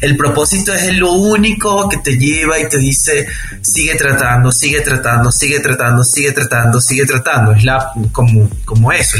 [0.00, 3.26] el propósito es lo único que te lleva y te dice,
[3.62, 7.52] sigue tratando, sigue tratando, sigue tratando, sigue tratando, sigue tratando.
[7.52, 9.18] Es la, como, como eso,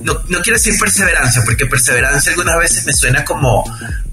[0.00, 3.64] no, no quiero decir perseverancia, porque perseverancia algunas veces me suena como,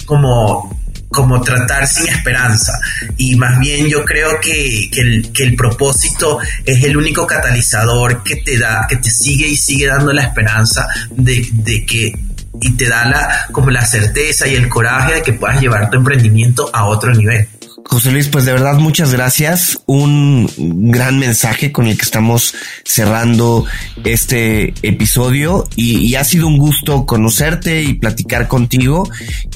[0.05, 0.84] como
[1.15, 2.73] como tratar sin esperanza.
[3.15, 8.35] Y más bien yo creo que, el, que, el, propósito es el único catalizador que
[8.35, 12.13] te da, que te sigue y sigue dando la esperanza de, de que
[12.61, 15.97] y te da la, como la certeza y el coraje de que puedas llevar tu
[15.97, 17.47] emprendimiento a otro nivel.
[17.87, 19.79] José Luis, pues de verdad muchas gracias.
[19.85, 20.49] Un
[20.91, 23.65] gran mensaje con el que estamos cerrando
[24.03, 29.09] este episodio y, ha sido un gusto conocerte y platicar contigo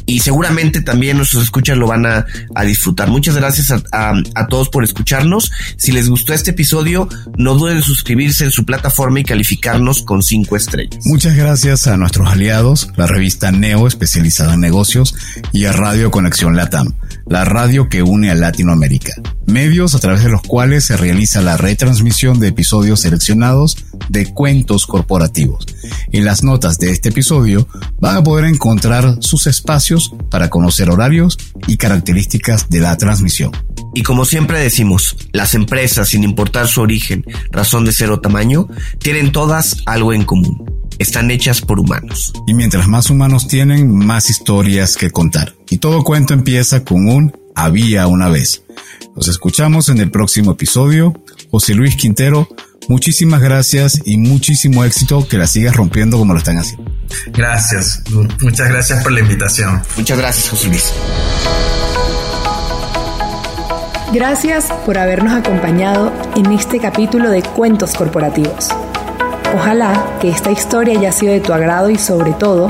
[0.06, 2.26] y seguramente también nuestros escuchas lo van a,
[2.66, 3.10] disfrutar.
[3.10, 5.52] Muchas gracias a, a, todos por escucharnos.
[5.78, 7.08] Si les gustó este episodio,
[7.38, 11.00] no duden en suscribirse en su plataforma y calificarnos con cinco estrellas.
[11.06, 15.16] Muchas gracias a nuestros aliados, la revista Neo especializada en negocios
[15.52, 16.94] y a Radio Conexión Latam,
[17.26, 19.14] la radio que une a Latinoamérica,
[19.48, 23.78] medios a través de los cuales se realiza la retransmisión de episodios seleccionados
[24.10, 25.66] de cuentos corporativos.
[26.12, 27.68] En las notas de este episodio
[28.00, 33.52] van a poder encontrar sus espacios para conocer horarios y características de la transmisión.
[33.94, 38.68] Y como siempre decimos, las empresas, sin importar su origen, razón de ser o tamaño,
[39.00, 40.66] tienen todas algo en común.
[41.00, 42.34] Están hechas por humanos.
[42.46, 45.56] Y mientras más humanos tienen, más historias que contar.
[45.70, 48.64] Y todo cuento empieza con un había una vez.
[49.16, 51.14] Nos escuchamos en el próximo episodio.
[51.52, 52.48] José Luis Quintero,
[52.88, 56.92] muchísimas gracias y muchísimo éxito que la sigas rompiendo como lo están haciendo.
[57.34, 58.04] Gracias,
[58.42, 59.82] muchas gracias por la invitación.
[59.98, 60.94] Muchas gracias, José Luis.
[64.14, 68.70] Gracias por habernos acompañado en este capítulo de Cuentos Corporativos.
[69.54, 72.70] Ojalá que esta historia haya sido de tu agrado y sobre todo